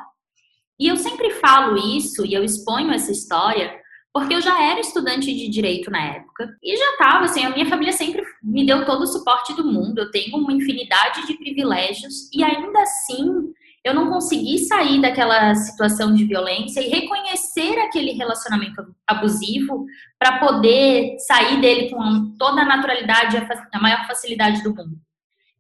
E 0.83 0.89
eu 0.89 0.97
sempre 0.97 1.31
falo 1.35 1.77
isso, 1.97 2.27
e 2.27 2.35
eu 2.35 2.43
exponho 2.43 2.91
essa 2.91 3.13
história, 3.13 3.73
porque 4.13 4.35
eu 4.35 4.41
já 4.41 4.61
era 4.69 4.81
estudante 4.81 5.33
de 5.33 5.49
direito 5.49 5.89
na 5.93 6.05
época 6.17 6.57
e 6.61 6.77
já 6.77 6.91
estava 6.91 7.25
assim, 7.25 7.45
a 7.45 7.51
minha 7.51 7.67
família 7.67 7.93
sempre 7.93 8.21
me 8.43 8.67
deu 8.67 8.85
todo 8.85 9.03
o 9.03 9.07
suporte 9.07 9.55
do 9.55 9.65
mundo, 9.65 10.01
eu 10.01 10.11
tenho 10.11 10.37
uma 10.37 10.53
infinidade 10.53 11.25
de 11.25 11.35
privilégios 11.35 12.29
e 12.35 12.43
ainda 12.43 12.83
assim 12.83 13.55
eu 13.85 13.95
não 13.95 14.11
consegui 14.11 14.59
sair 14.59 15.01
daquela 15.01 15.55
situação 15.55 16.13
de 16.13 16.25
violência 16.25 16.81
e 16.81 16.89
reconhecer 16.89 17.79
aquele 17.79 18.11
relacionamento 18.15 18.85
abusivo 19.07 19.87
para 20.19 20.41
poder 20.41 21.17
sair 21.21 21.61
dele 21.61 21.91
com 21.91 22.35
toda 22.37 22.63
a 22.63 22.67
naturalidade 22.67 23.37
e 23.37 23.39
a 23.73 23.81
maior 23.81 24.05
facilidade 24.09 24.65
do 24.65 24.75
mundo. 24.75 24.99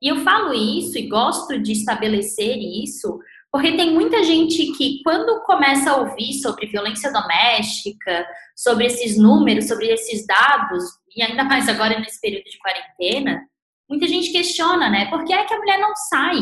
E 0.02 0.08
eu 0.08 0.16
falo 0.16 0.52
isso 0.52 0.98
e 0.98 1.06
gosto 1.06 1.62
de 1.62 1.70
estabelecer 1.70 2.58
isso 2.58 3.20
porque 3.53 3.77
tem 3.77 3.93
muita 3.93 4.25
gente 4.25 4.73
que, 4.73 5.03
quando 5.05 5.43
começa 5.43 5.91
a 5.91 5.97
ouvir 5.99 6.33
sobre 6.33 6.67
violência 6.67 7.12
doméstica, 7.12 8.27
sobre 8.57 8.87
esses 8.87 9.19
números, 9.19 9.69
sobre 9.69 9.88
esses 9.88 10.27
dados, 10.27 10.83
e 11.15 11.23
ainda 11.23 11.45
mais 11.45 11.69
agora 11.69 12.01
nesse 12.01 12.19
período 12.19 12.45
de 12.45 12.59
quarentena, 12.59 13.43
muita 13.87 14.09
gente 14.09 14.33
questiona, 14.33 14.88
né? 14.88 15.11
Por 15.11 15.27
que 15.27 15.35
é 15.35 15.45
que 15.45 15.53
a 15.53 15.59
mulher 15.59 15.79
não 15.79 15.95
sai? 15.95 16.38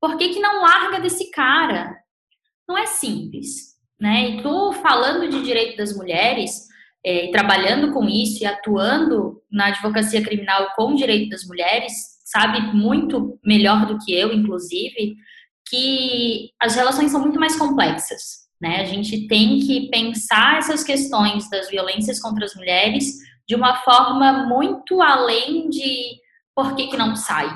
Por 0.00 0.16
que, 0.16 0.30
que 0.30 0.40
não 0.40 0.60
larga 0.60 0.98
desse 0.98 1.30
cara? 1.30 1.96
Não 2.68 2.76
é 2.76 2.86
simples, 2.86 3.76
né? 4.00 4.30
E 4.30 4.42
tu 4.42 4.72
falando 4.72 5.30
de 5.30 5.44
direito 5.44 5.76
das 5.76 5.96
mulheres, 5.96 6.66
é, 7.06 7.30
trabalhando 7.30 7.92
com 7.92 8.08
isso 8.08 8.42
e 8.42 8.46
atuando 8.46 9.40
na 9.48 9.68
advocacia 9.68 10.20
criminal 10.20 10.72
com 10.74 10.92
o 10.92 10.96
direito 10.96 11.30
das 11.30 11.44
mulheres, 11.46 11.92
sabe 12.24 12.60
muito 12.74 13.38
melhor 13.44 13.86
do 13.86 13.98
que 13.98 14.12
eu, 14.12 14.32
inclusive, 14.32 15.14
que 15.70 16.50
as 16.60 16.74
relações 16.74 17.12
são 17.12 17.20
muito 17.20 17.38
mais 17.38 17.56
complexas. 17.56 18.40
Né? 18.60 18.80
A 18.80 18.84
gente 18.84 19.26
tem 19.28 19.60
que 19.60 19.88
pensar 19.88 20.58
essas 20.58 20.82
questões 20.82 21.48
das 21.48 21.70
violências 21.70 22.20
contra 22.20 22.44
as 22.44 22.54
mulheres 22.54 23.14
de 23.48 23.54
uma 23.54 23.76
forma 23.76 24.46
muito 24.46 25.00
além 25.00 25.70
de 25.70 26.18
por 26.54 26.74
que, 26.74 26.88
que 26.88 26.96
não 26.96 27.16
sai, 27.16 27.48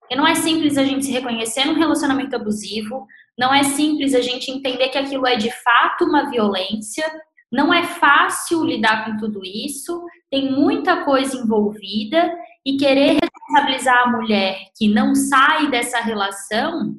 porque 0.00 0.16
não 0.16 0.26
é 0.26 0.34
simples 0.34 0.76
a 0.76 0.84
gente 0.84 1.04
se 1.04 1.12
reconhecer 1.12 1.64
num 1.64 1.78
relacionamento 1.78 2.34
abusivo, 2.34 3.06
não 3.38 3.54
é 3.54 3.62
simples 3.62 4.14
a 4.14 4.20
gente 4.20 4.50
entender 4.50 4.88
que 4.88 4.98
aquilo 4.98 5.26
é 5.26 5.36
de 5.36 5.50
fato 5.50 6.04
uma 6.04 6.28
violência, 6.28 7.04
não 7.50 7.72
é 7.72 7.84
fácil 7.84 8.64
lidar 8.64 9.04
com 9.04 9.16
tudo 9.16 9.40
isso, 9.44 10.04
tem 10.30 10.52
muita 10.52 11.04
coisa 11.04 11.36
envolvida 11.36 12.32
e 12.66 12.76
querer 12.76 13.18
responsabilizar 13.20 14.02
a 14.02 14.10
mulher 14.10 14.58
que 14.76 14.88
não 14.88 15.14
sai 15.14 15.70
dessa 15.70 16.00
relação 16.00 16.96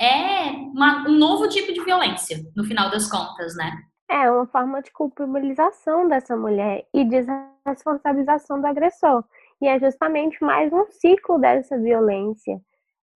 é 0.00 0.52
uma, 0.52 1.06
um 1.06 1.18
novo 1.18 1.46
tipo 1.48 1.72
de 1.72 1.84
violência, 1.84 2.38
no 2.56 2.64
final 2.64 2.90
das 2.90 3.08
contas, 3.08 3.54
né? 3.54 3.70
É 4.08 4.30
uma 4.30 4.46
forma 4.46 4.82
de 4.82 4.90
culpabilização 4.90 6.08
dessa 6.08 6.36
mulher 6.36 6.86
e 6.92 7.04
desresponsabilização 7.04 8.60
do 8.60 8.66
agressor. 8.66 9.22
E 9.60 9.68
é 9.68 9.78
justamente 9.78 10.42
mais 10.42 10.72
um 10.72 10.86
ciclo 10.90 11.38
dessa 11.38 11.78
violência. 11.78 12.60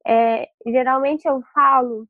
É, 0.06 0.48
geralmente 0.66 1.26
eu 1.26 1.42
falo 1.54 2.06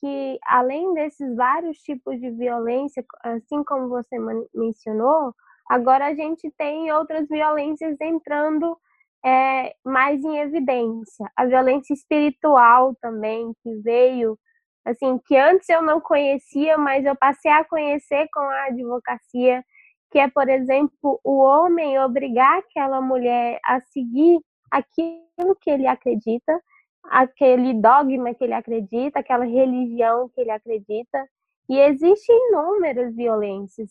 que, 0.00 0.38
além 0.44 0.92
desses 0.94 1.36
vários 1.36 1.78
tipos 1.78 2.20
de 2.20 2.30
violência, 2.30 3.04
assim 3.22 3.62
como 3.62 3.88
você 3.88 4.16
mencionou, 4.52 5.32
agora 5.68 6.08
a 6.08 6.14
gente 6.14 6.50
tem 6.58 6.90
outras 6.92 7.28
violências 7.28 7.96
entrando 8.00 8.76
é, 9.24 9.74
mais 9.84 10.22
em 10.24 10.38
evidência. 10.38 11.30
A 11.36 11.44
violência 11.46 11.92
espiritual 11.94 12.94
também, 13.00 13.52
que 13.62 13.74
veio, 13.76 14.38
assim, 14.84 15.18
que 15.26 15.36
antes 15.36 15.68
eu 15.68 15.82
não 15.82 16.00
conhecia, 16.00 16.78
mas 16.78 17.04
eu 17.04 17.16
passei 17.16 17.50
a 17.50 17.64
conhecer 17.64 18.28
com 18.32 18.40
a 18.40 18.66
advocacia 18.66 19.62
que 20.10 20.18
é, 20.18 20.28
por 20.28 20.48
exemplo, 20.48 21.20
o 21.22 21.38
homem 21.38 21.98
obrigar 22.00 22.58
aquela 22.58 23.00
mulher 23.00 23.60
a 23.64 23.80
seguir 23.80 24.40
aquilo 24.70 25.56
que 25.60 25.70
ele 25.70 25.86
acredita, 25.86 26.60
aquele 27.04 27.74
dogma 27.74 28.34
que 28.34 28.44
ele 28.44 28.54
acredita, 28.54 29.20
aquela 29.20 29.44
religião 29.44 30.28
que 30.28 30.40
ele 30.40 30.50
acredita. 30.50 31.28
E 31.68 31.78
existem 31.78 32.36
inúmeras 32.48 33.14
violências. 33.14 33.90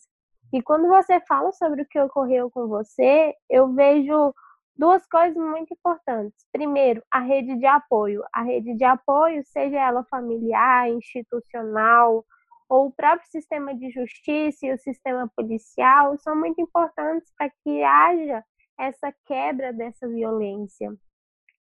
E 0.52 0.60
quando 0.60 0.88
você 0.88 1.20
fala 1.20 1.52
sobre 1.52 1.82
o 1.82 1.86
que 1.86 1.98
ocorreu 1.98 2.50
com 2.50 2.68
você, 2.68 3.34
eu 3.48 3.72
vejo 3.72 4.34
duas 4.80 5.06
coisas 5.06 5.36
muito 5.36 5.74
importantes. 5.74 6.46
Primeiro, 6.50 7.02
a 7.10 7.20
rede 7.20 7.54
de 7.58 7.66
apoio. 7.66 8.22
A 8.32 8.42
rede 8.42 8.74
de 8.74 8.84
apoio, 8.84 9.44
seja 9.44 9.78
ela 9.78 10.02
familiar, 10.04 10.88
institucional, 10.88 12.24
ou 12.66 12.86
o 12.86 12.92
próprio 12.92 13.28
sistema 13.28 13.74
de 13.74 13.90
justiça 13.90 14.64
e 14.64 14.72
o 14.72 14.78
sistema 14.78 15.30
policial 15.36 16.16
são 16.18 16.34
muito 16.34 16.62
importantes 16.62 17.30
para 17.36 17.50
que 17.62 17.82
haja 17.84 18.42
essa 18.78 19.12
quebra 19.26 19.70
dessa 19.70 20.08
violência. 20.08 20.90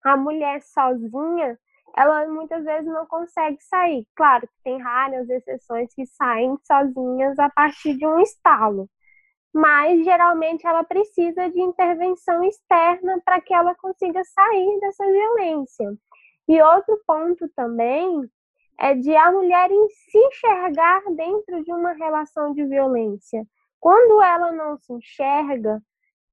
A 0.03 0.17
mulher 0.17 0.61
sozinha, 0.61 1.57
ela 1.95 2.27
muitas 2.27 2.65
vezes 2.65 2.91
não 2.91 3.05
consegue 3.05 3.61
sair. 3.61 4.05
Claro 4.13 4.45
que 4.45 4.63
tem 4.63 4.81
raras 4.81 5.29
exceções 5.29 5.93
que 5.95 6.05
saem 6.05 6.57
sozinhas 6.67 7.39
a 7.39 7.49
partir 7.49 7.95
de 7.95 8.05
um 8.05 8.19
estalo, 8.19 8.89
mas 9.55 10.03
geralmente 10.03 10.67
ela 10.67 10.83
precisa 10.83 11.49
de 11.49 11.61
intervenção 11.61 12.43
externa 12.43 13.21
para 13.23 13.39
que 13.39 13.53
ela 13.53 13.73
consiga 13.73 14.21
sair 14.25 14.79
dessa 14.81 15.05
violência. 15.05 15.93
E 16.45 16.61
outro 16.61 17.01
ponto 17.07 17.47
também 17.55 18.29
é 18.77 18.93
de 18.93 19.15
a 19.15 19.31
mulher 19.31 19.71
em 19.71 19.87
se 19.87 20.17
enxergar 20.17 21.01
dentro 21.15 21.63
de 21.63 21.71
uma 21.71 21.93
relação 21.93 22.51
de 22.51 22.65
violência. 22.65 23.47
Quando 23.79 24.21
ela 24.21 24.51
não 24.51 24.77
se 24.77 24.91
enxerga 24.91 25.81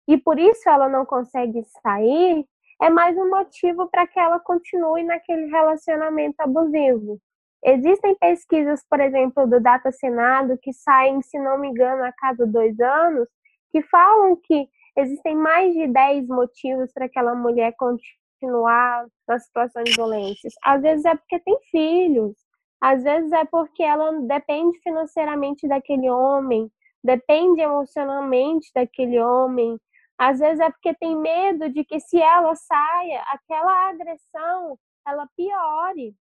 e 0.08 0.18
por 0.18 0.36
isso 0.36 0.68
ela 0.68 0.88
não 0.88 1.06
consegue 1.06 1.62
sair, 1.80 2.44
é 2.82 2.90
mais 2.90 3.16
um 3.16 3.30
motivo 3.30 3.88
para 3.88 4.04
que 4.04 4.18
ela 4.18 4.40
continue 4.40 5.04
naquele 5.04 5.46
relacionamento 5.46 6.40
abusivo. 6.40 7.20
Existem 7.64 8.16
pesquisas, 8.16 8.84
por 8.88 9.00
exemplo, 9.00 9.46
do 9.46 9.60
Data 9.60 9.92
Senado, 9.92 10.58
que 10.60 10.72
saem, 10.72 11.22
se 11.22 11.38
não 11.38 11.58
me 11.58 11.68
engano, 11.68 12.04
a 12.04 12.12
cada 12.12 12.44
dois 12.44 12.78
anos, 12.80 13.28
que 13.70 13.82
falam 13.82 14.36
que 14.42 14.68
existem 14.96 15.36
mais 15.36 15.72
de 15.72 15.86
10 15.86 16.26
motivos 16.26 16.92
para 16.92 17.06
aquela 17.06 17.34
mulher 17.34 17.72
continuar 17.76 19.06
na 19.28 19.38
situação 19.38 19.82
de 19.84 19.92
violência. 19.92 20.50
Às 20.64 20.82
vezes 20.82 21.04
é 21.04 21.14
porque 21.14 21.38
tem 21.38 21.56
filhos, 21.70 22.34
às 22.80 23.02
vezes 23.04 23.30
é 23.32 23.44
porque 23.44 23.82
ela 23.82 24.12
depende 24.22 24.78
financeiramente 24.80 25.68
daquele 25.68 26.10
homem, 26.10 26.70
depende 27.02 27.60
emocionalmente 27.60 28.70
daquele 28.74 29.20
homem, 29.20 29.78
às 30.18 30.38
vezes 30.38 30.60
é 30.60 30.70
porque 30.70 30.94
tem 30.94 31.16
medo 31.16 31.70
de 31.70 31.84
que 31.84 31.98
se 32.00 32.20
ela 32.20 32.54
saia, 32.54 33.22
aquela 33.32 33.88
agressão 33.88 34.78
ela 35.06 35.28
piore. 35.36 36.14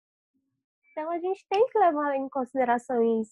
Então 0.92 1.10
a 1.12 1.20
gente 1.20 1.46
tem 1.50 1.66
que 1.68 1.80
levar 1.80 2.16
em 2.16 2.30
consideração 2.30 3.22
isso. 3.22 3.32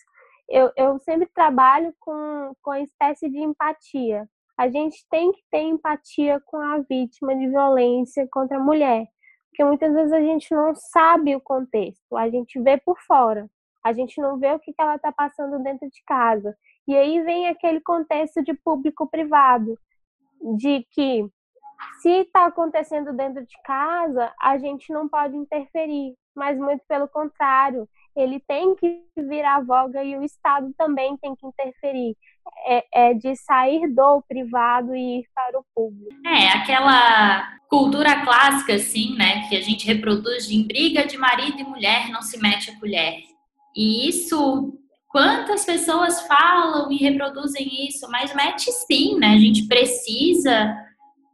Eu, 0.50 0.72
eu 0.76 1.00
sempre 1.00 1.28
trabalho 1.34 1.93
com, 2.00 2.54
com 2.62 2.72
a 2.72 2.82
espécie 2.82 3.30
de 3.30 3.39
empatia 3.39 4.28
a 4.58 4.67
gente 4.70 5.06
tem 5.10 5.32
que 5.32 5.41
ter 5.52 5.62
empatia 5.62 6.41
com 6.43 6.58
a 6.58 6.80
vítima 6.80 7.36
de 7.36 7.48
violência 7.48 8.28
contra 8.32 8.58
a 8.58 8.63
mulher, 8.63 9.06
porque 9.50 9.63
muitas 9.63 9.93
vezes 9.93 10.12
a 10.12 10.20
gente 10.20 10.52
não 10.52 10.74
sabe 10.74 11.36
o 11.36 11.41
contexto, 11.41 12.17
a 12.17 12.28
gente 12.28 12.60
vê 12.60 12.76
por 12.78 13.00
fora, 13.02 13.48
a 13.84 13.93
gente 13.93 14.20
não 14.20 14.39
vê 14.39 14.52
o 14.52 14.60
que 14.60 14.74
ela 14.78 14.96
está 14.96 15.12
passando 15.12 15.62
dentro 15.62 15.88
de 15.88 16.04
casa. 16.06 16.58
E 16.88 16.96
aí 16.96 17.22
vem 17.22 17.48
aquele 17.48 17.80
contexto 17.80 18.43
de 18.43 18.54
público-privado, 18.54 19.78
de 20.58 20.86
que 20.91 21.30
se 22.02 22.10
está 22.22 22.46
acontecendo 22.46 23.13
dentro 23.13 23.46
de 23.46 23.62
casa, 23.63 24.34
a 24.41 24.58
gente 24.58 24.91
não 24.91 25.08
pode 25.08 25.38
interferir, 25.38 26.15
mas 26.38 26.58
muito 26.58 26.82
pelo 26.88 27.08
contrário, 27.08 27.88
ele 28.15 28.39
tem 28.47 28.76
que 28.76 29.04
virar 29.17 29.65
voga 29.65 30.04
e 30.04 30.17
o 30.17 30.23
Estado 30.23 30.73
também 30.78 31.17
tem 31.17 31.36
que 31.36 31.45
interferir. 31.45 32.15
É, 32.65 32.86
é, 32.93 33.13
de 33.13 33.36
sair 33.36 33.88
do 33.93 34.21
privado 34.28 34.95
e 34.95 35.19
ir 35.19 35.26
para 35.36 35.60
o 35.60 35.65
público. 35.76 36.15
É, 36.26 36.47
aquela 36.50 37.47
cultura 37.69 38.23
clássica, 38.23 38.76
assim, 38.76 39.15
né, 39.15 39.47
que 39.47 39.56
a 39.56 39.62
gente 39.62 39.86
reproduz 39.86 40.47
de 40.47 40.56
em 40.56 40.65
briga 40.65 41.06
de 41.06 41.17
marido 41.17 41.60
e 41.60 41.63
mulher 41.63 42.10
não 42.10 42.21
se 42.21 42.41
mete 42.41 42.71
a 42.71 42.80
colher. 42.80 43.19
E 43.76 44.10
isso, 44.10 44.73
quantas 45.10 45.65
pessoas 45.65 46.21
falam 46.21 46.91
e 46.91 46.97
reproduzem 46.97 47.88
isso, 47.88 48.10
mas 48.10 48.34
mete 48.34 48.71
sim, 48.71 49.17
né? 49.17 49.34
A 49.34 49.39
gente 49.39 49.67
precisa 49.67 50.76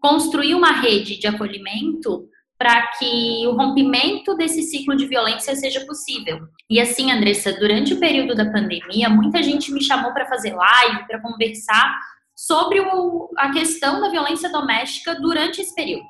construir 0.01 0.53
uma 0.53 0.71
rede 0.71 1.17
de 1.17 1.27
acolhimento 1.27 2.27
para 2.63 2.88
que 2.97 3.45
o 3.45 3.58
rompimento 3.58 4.38
desse 4.38 4.62
ciclo 4.62 4.95
de 4.95 5.06
violência 5.06 5.54
seja 5.54 5.86
possível. 5.86 6.47
E 6.69 6.80
assim, 6.80 7.12
Andressa, 7.12 7.52
durante 7.52 7.93
o 7.93 7.99
período 7.99 8.34
da 8.34 8.49
pandemia, 8.49 9.10
muita 9.10 9.43
gente 9.43 9.69
me 9.69 9.84
chamou 9.84 10.13
para 10.13 10.28
fazer 10.28 10.56
live, 10.56 11.06
para 11.06 11.21
conversar 11.21 11.93
sobre 12.34 12.80
o, 12.80 13.30
a 13.38 13.52
questão 13.52 13.99
da 13.99 14.08
violência 14.08 14.49
doméstica 14.49 15.13
durante 15.15 15.60
esse 15.60 15.76
período. 15.76 16.06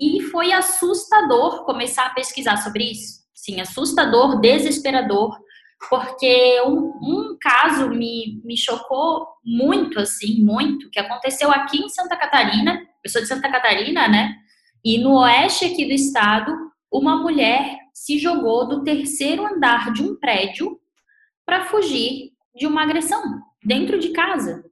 E 0.00 0.22
foi 0.22 0.52
assustador 0.52 1.64
começar 1.64 2.06
a 2.06 2.14
pesquisar 2.14 2.56
sobre 2.56 2.90
isso. 2.90 3.20
Sim, 3.32 3.60
assustador, 3.60 4.40
desesperador, 4.40 5.38
porque 5.88 6.60
um, 6.66 6.98
um 7.00 7.36
caso 7.40 7.90
me, 7.90 8.40
me 8.42 8.56
chocou 8.56 9.24
muito, 9.44 10.00
assim, 10.00 10.42
muito, 10.42 10.90
que 10.90 10.98
aconteceu 10.98 11.48
aqui 11.52 11.78
em 11.78 11.88
Santa 11.88 12.16
Catarina, 12.16 12.84
eu 13.04 13.08
sou 13.08 13.22
de 13.22 13.28
Santa 13.28 13.48
Catarina, 13.48 14.08
né? 14.08 14.34
E 14.84 14.98
no 14.98 15.18
oeste 15.18 15.64
aqui 15.64 15.84
do 15.86 15.92
estado, 15.92 16.52
uma 16.90 17.16
mulher 17.16 17.78
se 17.92 18.18
jogou 18.18 18.66
do 18.66 18.82
terceiro 18.82 19.46
andar 19.46 19.92
de 19.92 20.02
um 20.02 20.16
prédio 20.16 20.80
para 21.44 21.66
fugir 21.66 22.32
de 22.54 22.66
uma 22.66 22.82
agressão 22.82 23.22
dentro 23.64 23.98
de 23.98 24.10
casa. 24.10 24.64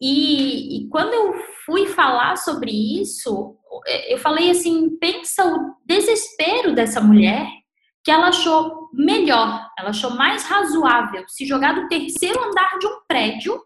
E, 0.00 0.76
e, 0.76 0.88
quando 0.88 1.14
eu 1.14 1.34
fui 1.64 1.86
falar 1.86 2.36
sobre 2.36 2.70
isso, 3.00 3.56
eu 4.08 4.18
falei 4.18 4.50
assim: 4.50 4.96
pensa 4.98 5.46
o 5.46 5.74
desespero 5.86 6.74
dessa 6.74 7.00
mulher 7.00 7.46
que 8.04 8.10
ela 8.10 8.28
achou 8.28 8.88
melhor, 8.92 9.68
ela 9.78 9.90
achou 9.90 10.10
mais 10.10 10.44
razoável 10.44 11.24
se 11.28 11.44
jogar 11.44 11.74
do 11.74 11.88
terceiro 11.88 12.40
andar 12.44 12.78
de 12.78 12.86
um 12.86 13.00
prédio 13.08 13.60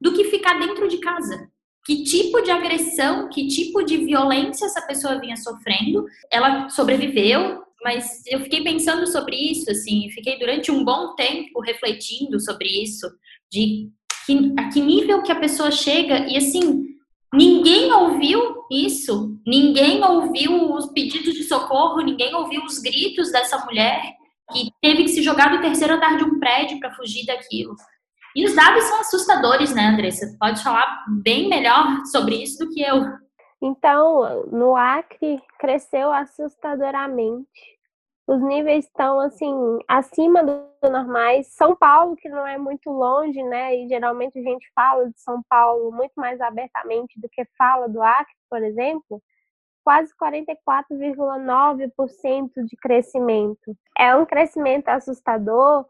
do 0.00 0.12
que 0.12 0.24
ficar 0.24 0.58
dentro 0.58 0.88
de 0.88 0.98
casa. 0.98 1.51
Que 1.84 2.04
tipo 2.04 2.40
de 2.42 2.50
agressão, 2.50 3.28
que 3.28 3.48
tipo 3.48 3.82
de 3.82 3.98
violência 3.98 4.66
essa 4.66 4.80
pessoa 4.82 5.20
vinha 5.20 5.36
sofrendo? 5.36 6.06
Ela 6.30 6.68
sobreviveu, 6.68 7.62
mas 7.82 8.22
eu 8.26 8.40
fiquei 8.40 8.62
pensando 8.62 9.06
sobre 9.06 9.36
isso, 9.36 9.70
assim, 9.70 10.08
fiquei 10.10 10.38
durante 10.38 10.70
um 10.70 10.84
bom 10.84 11.14
tempo 11.16 11.60
refletindo 11.60 12.38
sobre 12.40 12.68
isso, 12.68 13.08
de 13.50 13.90
que, 14.24 14.54
a 14.56 14.68
que 14.68 14.80
nível 14.80 15.22
que 15.22 15.32
a 15.32 15.40
pessoa 15.40 15.72
chega 15.72 16.28
e 16.28 16.36
assim, 16.36 16.92
Ninguém 17.34 17.90
ouviu 17.90 18.66
isso, 18.70 19.40
ninguém 19.46 20.04
ouviu 20.04 20.74
os 20.74 20.92
pedidos 20.92 21.32
de 21.32 21.44
socorro, 21.44 22.02
ninguém 22.02 22.34
ouviu 22.34 22.62
os 22.62 22.78
gritos 22.78 23.32
dessa 23.32 23.56
mulher 23.64 24.02
que 24.52 24.70
teve 24.82 25.04
que 25.04 25.08
se 25.08 25.22
jogar 25.22 25.50
do 25.50 25.62
terceiro 25.62 25.94
andar 25.94 26.18
de 26.18 26.24
um 26.24 26.38
prédio 26.38 26.78
para 26.78 26.94
fugir 26.94 27.24
daquilo. 27.24 27.74
E 28.34 28.44
os 28.44 28.54
dados 28.54 28.84
são 28.84 29.00
assustadores, 29.00 29.74
né, 29.74 29.88
Andressa? 29.88 30.36
Pode 30.38 30.62
falar 30.62 31.04
bem 31.22 31.48
melhor 31.48 32.04
sobre 32.06 32.42
isso 32.42 32.64
do 32.64 32.70
que 32.70 32.82
eu. 32.82 33.04
Então, 33.60 34.44
no 34.50 34.76
Acre, 34.76 35.40
cresceu 35.58 36.12
assustadoramente 36.12 37.48
os 38.26 38.40
níveis 38.40 38.86
estão 38.86 39.20
assim 39.20 39.78
acima 39.88 40.42
do 40.44 40.62
normais. 40.88 41.48
São 41.48 41.76
Paulo, 41.76 42.16
que 42.16 42.28
não 42.28 42.46
é 42.46 42.56
muito 42.56 42.88
longe, 42.90 43.42
né? 43.42 43.76
E 43.76 43.88
geralmente 43.88 44.38
a 44.38 44.42
gente 44.42 44.64
fala 44.74 45.10
de 45.10 45.20
São 45.20 45.42
Paulo 45.48 45.90
muito 45.92 46.12
mais 46.16 46.40
abertamente 46.40 47.20
do 47.20 47.28
que 47.28 47.44
fala 47.58 47.88
do 47.88 48.00
Acre, 48.02 48.32
por 48.48 48.62
exemplo. 48.62 49.20
Quase 49.84 50.12
44,9% 50.16 52.64
de 52.64 52.76
crescimento. 52.76 53.76
É 53.98 54.14
um 54.14 54.24
crescimento 54.24 54.88
assustador 54.88 55.84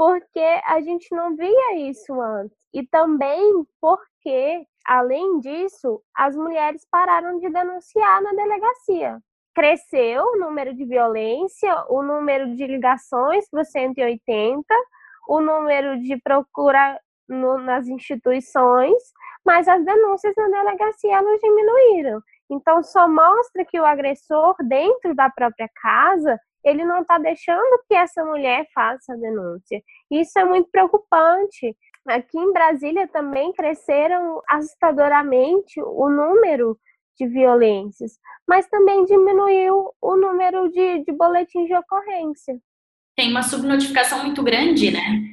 porque 0.00 0.62
a 0.64 0.80
gente 0.80 1.14
não 1.14 1.36
via 1.36 1.76
isso 1.76 2.18
antes. 2.18 2.56
E 2.72 2.82
também 2.86 3.66
porque, 3.78 4.64
além 4.86 5.40
disso, 5.40 6.02
as 6.16 6.34
mulheres 6.34 6.86
pararam 6.90 7.38
de 7.38 7.50
denunciar 7.50 8.22
na 8.22 8.30
delegacia 8.32 9.18
cresceu 9.54 10.24
o 10.24 10.38
número 10.38 10.72
de 10.72 10.86
violência, 10.86 11.84
o 11.90 12.02
número 12.02 12.54
de 12.54 12.66
ligações 12.66 13.46
para 13.50 13.60
o 13.60 13.64
180, 13.64 14.64
o 15.28 15.40
número 15.40 16.00
de 16.00 16.16
procura 16.22 16.98
no, 17.28 17.58
nas 17.58 17.86
instituições, 17.86 19.02
mas 19.44 19.68
as 19.68 19.84
denúncias 19.84 20.32
na 20.34 20.48
delegacia 20.62 21.16
elas 21.16 21.40
diminuíram. 21.40 22.22
Então, 22.48 22.82
só 22.82 23.06
mostra 23.06 23.66
que 23.66 23.78
o 23.78 23.84
agressor, 23.84 24.54
dentro 24.66 25.14
da 25.14 25.28
própria 25.28 25.68
casa, 25.82 26.38
ele 26.64 26.84
não 26.84 27.02
está 27.02 27.18
deixando 27.18 27.82
que 27.88 27.94
essa 27.94 28.24
mulher 28.24 28.66
faça 28.74 29.12
a 29.12 29.16
denúncia. 29.16 29.82
Isso 30.10 30.38
é 30.38 30.44
muito 30.44 30.68
preocupante. 30.70 31.76
Aqui 32.06 32.38
em 32.38 32.52
Brasília 32.52 33.08
também 33.08 33.52
cresceram 33.52 34.40
assustadoramente 34.48 35.80
o 35.80 36.08
número 36.08 36.78
de 37.18 37.26
violências, 37.26 38.18
mas 38.48 38.66
também 38.68 39.04
diminuiu 39.04 39.92
o 40.00 40.16
número 40.16 40.70
de, 40.70 41.04
de 41.04 41.12
boletins 41.12 41.66
de 41.66 41.74
ocorrência. 41.74 42.58
Tem 43.16 43.30
uma 43.30 43.42
subnotificação 43.42 44.24
muito 44.24 44.42
grande, 44.42 44.90
né? 44.90 45.29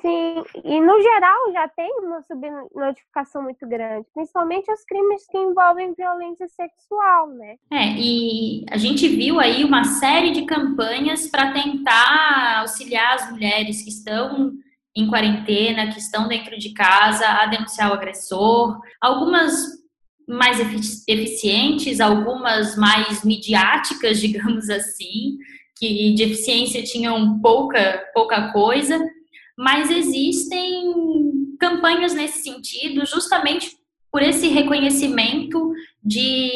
Sim, 0.00 0.44
e 0.64 0.80
no 0.80 1.02
geral 1.02 1.52
já 1.52 1.68
tem 1.68 1.90
uma 2.00 2.22
subnotificação 2.22 3.42
muito 3.42 3.66
grande, 3.66 4.06
principalmente 4.14 4.70
os 4.70 4.84
crimes 4.84 5.26
que 5.28 5.36
envolvem 5.36 5.92
violência 5.92 6.46
sexual, 6.48 7.28
né? 7.30 7.56
É, 7.72 7.94
e 7.96 8.64
a 8.70 8.76
gente 8.76 9.08
viu 9.08 9.40
aí 9.40 9.64
uma 9.64 9.82
série 9.84 10.30
de 10.30 10.42
campanhas 10.42 11.26
para 11.26 11.52
tentar 11.52 12.60
auxiliar 12.60 13.14
as 13.14 13.30
mulheres 13.30 13.82
que 13.82 13.90
estão 13.90 14.52
em 14.94 15.08
quarentena, 15.08 15.92
que 15.92 15.98
estão 15.98 16.28
dentro 16.28 16.56
de 16.58 16.72
casa, 16.72 17.26
a 17.26 17.46
denunciar 17.46 17.90
o 17.90 17.94
agressor. 17.94 18.80
Algumas 19.00 19.78
mais 20.28 20.58
eficientes, 21.08 22.00
algumas 22.00 22.76
mais 22.76 23.24
midiáticas, 23.24 24.18
digamos 24.22 24.68
assim, 24.70 25.38
que 25.76 26.12
de 26.14 26.22
eficiência 26.22 26.82
tinham 26.82 27.40
pouca, 27.40 28.04
pouca 28.12 28.52
coisa, 28.52 28.98
mas 29.58 29.90
existem 29.90 30.92
campanhas 31.58 32.14
nesse 32.14 32.44
sentido, 32.44 33.04
justamente 33.04 33.76
por 34.08 34.22
esse 34.22 34.46
reconhecimento 34.46 35.72
de 36.02 36.48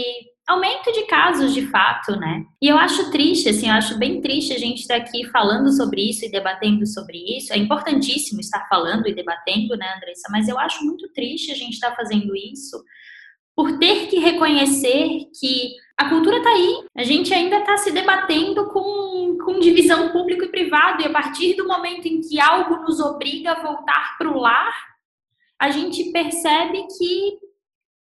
aumento 0.47 0.93
de 0.93 1.03
casos 1.07 1.53
de 1.53 1.67
fato, 1.67 2.13
né? 2.17 2.45
E 2.61 2.69
eu 2.69 2.77
acho 2.77 3.11
triste, 3.11 3.49
assim, 3.49 3.69
eu 3.69 3.75
acho 3.75 3.99
bem 3.99 4.21
triste 4.21 4.53
a 4.53 4.59
gente 4.59 4.81
estar 4.81 4.97
aqui 4.97 5.25
falando 5.31 5.73
sobre 5.73 6.09
isso 6.09 6.25
e 6.25 6.31
debatendo 6.31 6.87
sobre 6.87 7.19
isso. 7.37 7.53
É 7.53 7.59
importantíssimo 7.59 8.41
estar 8.41 8.69
falando 8.69 9.09
e 9.09 9.15
debatendo, 9.15 9.77
né, 9.77 9.95
Andressa? 9.97 10.29
Mas 10.31 10.49
eu 10.49 10.57
acho 10.57 10.85
muito 10.85 11.09
triste 11.13 11.51
a 11.51 11.57
gente 11.57 11.75
estar 11.75 11.97
fazendo 11.97 12.37
isso 12.37 12.83
por 13.55 13.79
ter 13.79 14.09
que 14.09 14.19
reconhecer 14.19 15.29
que 15.39 15.73
a 15.97 16.09
cultura 16.09 16.39
está 16.39 16.51
aí, 16.51 16.85
a 16.97 17.03
gente 17.03 17.33
ainda 17.33 17.59
está 17.59 17.77
se 17.77 17.93
debatendo 17.93 18.67
com, 18.71 19.39
com 19.45 19.61
divisão 19.61 20.11
público 20.11 20.45
e 20.45 20.49
privado, 20.49 21.03
e 21.03 21.07
a 21.07 21.13
partir 21.13 21.55
do 21.55 21.67
momento 21.67 22.07
em 22.07 22.21
que 22.21 22.41
algo 22.41 22.83
nos 22.83 22.99
obriga 22.99 23.53
a 23.53 23.63
voltar 23.63 24.17
para 24.19 24.31
o 24.31 24.41
lar, 24.41 24.73
a 25.59 25.71
gente 25.71 26.11
percebe 26.11 26.87
que 26.99 27.39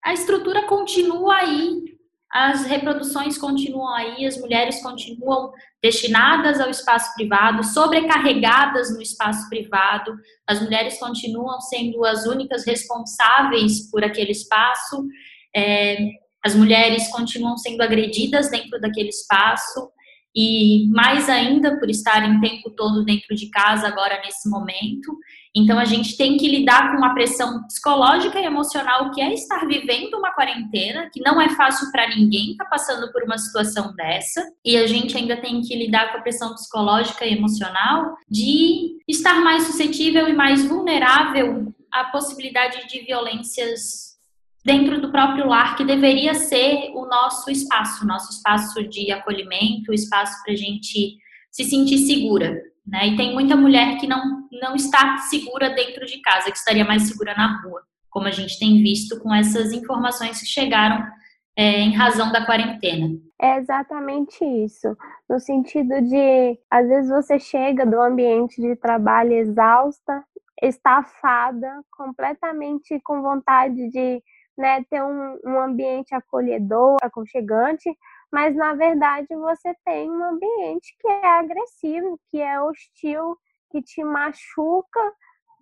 a 0.03 0.13
estrutura 0.13 0.63
continua 0.63 1.35
aí, 1.35 1.99
as 2.31 2.65
reproduções 2.65 3.37
continuam 3.37 3.93
aí, 3.93 4.25
as 4.25 4.39
mulheres 4.39 4.81
continuam 4.83 5.51
destinadas 5.81 6.59
ao 6.59 6.69
espaço 6.69 7.13
privado, 7.15 7.63
sobrecarregadas 7.63 8.93
no 8.93 9.01
espaço 9.01 9.49
privado, 9.49 10.15
as 10.45 10.61
mulheres 10.61 10.99
continuam 10.99 11.59
sendo 11.59 12.05
as 12.05 12.25
únicas 12.27 12.65
responsáveis 12.65 13.89
por 13.89 14.03
aquele 14.03 14.31
espaço 14.31 15.07
é, 15.55 15.97
as 16.43 16.55
mulheres 16.55 17.07
continuam 17.09 17.57
sendo 17.57 17.81
agredidas 17.81 18.49
dentro 18.49 18.79
daquele 18.79 19.09
espaço 19.09 19.89
e 20.35 20.87
mais 20.91 21.27
ainda 21.27 21.77
por 21.79 21.89
estarem 21.89 22.37
o 22.37 22.39
tempo 22.39 22.69
todo 22.71 23.03
dentro 23.03 23.35
de 23.35 23.49
casa 23.49 23.87
agora 23.87 24.21
nesse 24.23 24.47
momento. 24.49 25.17
Então 25.55 25.79
a 25.79 25.85
gente 25.85 26.15
tem 26.15 26.37
que 26.37 26.47
lidar 26.47 26.95
com 26.95 27.03
a 27.03 27.13
pressão 27.13 27.63
psicológica 27.65 28.39
e 28.39 28.45
emocional 28.45 29.11
que 29.11 29.19
é 29.19 29.33
estar 29.33 29.65
vivendo 29.65 30.13
uma 30.13 30.31
quarentena, 30.31 31.09
que 31.11 31.19
não 31.21 31.41
é 31.41 31.49
fácil 31.49 31.91
para 31.91 32.07
ninguém 32.15 32.51
estar 32.51 32.65
tá 32.65 32.69
passando 32.69 33.11
por 33.11 33.23
uma 33.23 33.37
situação 33.37 33.93
dessa, 33.95 34.41
e 34.63 34.77
a 34.77 34.85
gente 34.85 35.17
ainda 35.17 35.35
tem 35.35 35.61
que 35.61 35.75
lidar 35.75 36.11
com 36.11 36.19
a 36.19 36.21
pressão 36.21 36.53
psicológica 36.53 37.25
e 37.25 37.33
emocional 37.33 38.15
de 38.29 38.97
estar 39.07 39.41
mais 39.41 39.63
suscetível 39.63 40.27
e 40.27 40.33
mais 40.33 40.63
vulnerável 40.63 41.73
à 41.91 42.05
possibilidade 42.05 42.87
de 42.87 42.99
violências 43.01 44.08
dentro 44.63 45.01
do 45.01 45.11
próprio 45.11 45.47
lar, 45.47 45.75
que 45.75 45.85
deveria 45.85 46.33
ser 46.33 46.91
o 46.93 47.05
nosso 47.05 47.49
espaço, 47.49 48.05
nosso 48.05 48.31
espaço 48.31 48.83
de 48.87 49.11
acolhimento, 49.11 49.91
o 49.91 49.93
espaço 49.93 50.41
para 50.43 50.53
a 50.53 50.57
gente 50.57 51.17
se 51.51 51.63
sentir 51.63 51.97
segura. 51.99 52.61
Né? 52.85 53.09
E 53.09 53.15
tem 53.15 53.33
muita 53.33 53.55
mulher 53.55 53.97
que 53.97 54.07
não, 54.07 54.47
não 54.51 54.75
está 54.75 55.17
segura 55.17 55.69
dentro 55.69 56.05
de 56.05 56.19
casa, 56.21 56.51
que 56.51 56.57
estaria 56.57 56.83
mais 56.83 57.03
segura 57.03 57.33
na 57.35 57.61
rua, 57.61 57.81
como 58.09 58.27
a 58.27 58.31
gente 58.31 58.57
tem 58.59 58.81
visto 58.81 59.19
com 59.19 59.33
essas 59.33 59.71
informações 59.71 60.39
que 60.39 60.47
chegaram 60.47 61.05
é, 61.55 61.81
em 61.81 61.93
razão 61.93 62.31
da 62.31 62.45
quarentena. 62.45 63.09
É 63.41 63.57
exatamente 63.57 64.43
isso. 64.43 64.95
No 65.29 65.39
sentido 65.39 66.01
de, 66.01 66.59
às 66.69 66.87
vezes 66.87 67.09
você 67.09 67.39
chega 67.39 67.85
do 67.85 67.99
ambiente 68.01 68.61
de 68.61 68.75
trabalho 68.75 69.33
exausta, 69.33 70.23
estafada, 70.61 71.81
completamente 71.91 72.99
com 73.03 73.21
vontade 73.21 73.89
de 73.89 74.21
né, 74.59 74.83
ter 74.89 75.01
um, 75.01 75.39
um 75.45 75.57
ambiente 75.61 76.13
acolhedor, 76.13 76.97
aconchegante, 77.01 77.89
mas 78.29 78.53
na 78.53 78.73
verdade 78.73 79.27
você 79.29 79.73
tem 79.85 80.11
um 80.11 80.21
ambiente 80.21 80.93
que 80.99 81.07
é 81.07 81.25
agressivo, 81.27 82.19
que 82.29 82.41
é 82.41 82.61
hostil, 82.61 83.37
que 83.71 83.81
te 83.81 84.03
machuca 84.03 84.99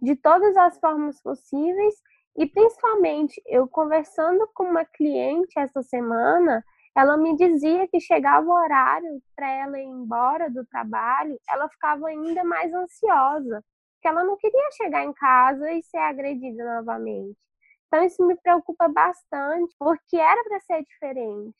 de 0.01 0.15
todas 0.15 0.57
as 0.57 0.79
formas 0.79 1.21
possíveis 1.21 1.93
e 2.35 2.47
principalmente 2.47 3.39
eu 3.45 3.67
conversando 3.67 4.49
com 4.55 4.63
uma 4.63 4.83
cliente 4.83 5.59
essa 5.59 5.83
semana, 5.83 6.65
ela 6.95 7.17
me 7.17 7.35
dizia 7.35 7.87
que 7.87 7.99
chegava 7.99 8.47
o 8.47 8.51
horário 8.51 9.21
para 9.35 9.47
ela 9.47 9.77
ir 9.79 9.85
embora 9.85 10.49
do 10.49 10.65
trabalho, 10.65 11.39
ela 11.47 11.69
ficava 11.69 12.07
ainda 12.07 12.43
mais 12.43 12.73
ansiosa, 12.73 13.63
porque 13.93 14.07
ela 14.07 14.23
não 14.23 14.35
queria 14.37 14.71
chegar 14.71 15.03
em 15.03 15.13
casa 15.13 15.71
e 15.71 15.83
ser 15.83 15.97
agredida 15.97 16.63
novamente. 16.77 17.37
Então 17.87 18.03
isso 18.05 18.25
me 18.25 18.35
preocupa 18.35 18.87
bastante, 18.87 19.73
porque 19.79 20.17
era 20.17 20.43
para 20.43 20.59
ser 20.61 20.83
diferente. 20.83 21.55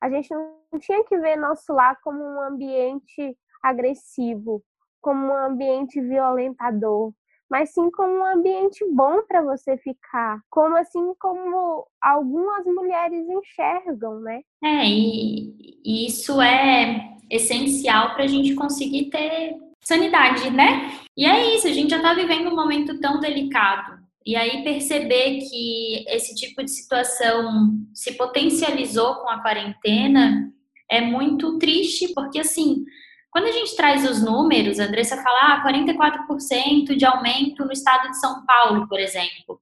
A 0.00 0.10
gente 0.10 0.32
não 0.32 0.78
tinha 0.78 1.04
que 1.04 1.18
ver 1.18 1.36
nosso 1.36 1.72
lar 1.72 1.98
como 2.02 2.22
um 2.22 2.40
ambiente 2.40 3.36
agressivo, 3.62 4.62
como 5.00 5.26
um 5.26 5.36
ambiente 5.36 6.00
violentador, 6.00 7.12
mas 7.50 7.72
sim 7.72 7.90
como 7.90 8.18
um 8.18 8.24
ambiente 8.24 8.84
bom 8.92 9.22
para 9.26 9.42
você 9.42 9.76
ficar, 9.78 10.40
como 10.50 10.76
assim 10.76 11.14
como 11.18 11.86
algumas 12.00 12.64
mulheres 12.66 13.26
enxergam, 13.28 14.20
né? 14.20 14.42
É, 14.62 14.84
e, 14.84 15.80
e 15.84 16.06
isso 16.06 16.40
é 16.40 17.16
essencial 17.30 18.14
para 18.14 18.24
a 18.24 18.28
gente 18.28 18.54
conseguir 18.54 19.10
ter 19.10 19.56
sanidade, 19.80 20.50
né? 20.50 20.90
E 21.16 21.24
é 21.24 21.54
isso, 21.54 21.66
a 21.66 21.72
gente 21.72 21.90
já 21.90 21.96
está 21.96 22.14
vivendo 22.14 22.50
um 22.50 22.56
momento 22.56 23.00
tão 23.00 23.20
delicado. 23.20 23.97
E 24.28 24.36
aí 24.36 24.62
perceber 24.62 25.38
que 25.38 26.04
esse 26.06 26.34
tipo 26.34 26.62
de 26.62 26.70
situação 26.70 27.70
se 27.94 28.12
potencializou 28.12 29.14
com 29.14 29.30
a 29.30 29.40
quarentena 29.40 30.52
é 30.86 31.00
muito 31.00 31.56
triste, 31.56 32.12
porque 32.12 32.38
assim, 32.38 32.84
quando 33.30 33.46
a 33.46 33.52
gente 33.52 33.74
traz 33.74 34.06
os 34.06 34.22
números, 34.22 34.78
a 34.78 34.84
Andressa 34.84 35.16
fala 35.22 35.54
ah, 35.54 35.64
44% 35.66 36.94
de 36.94 37.06
aumento 37.06 37.64
no 37.64 37.72
estado 37.72 38.10
de 38.10 38.20
São 38.20 38.44
Paulo, 38.44 38.86
por 38.86 39.00
exemplo. 39.00 39.58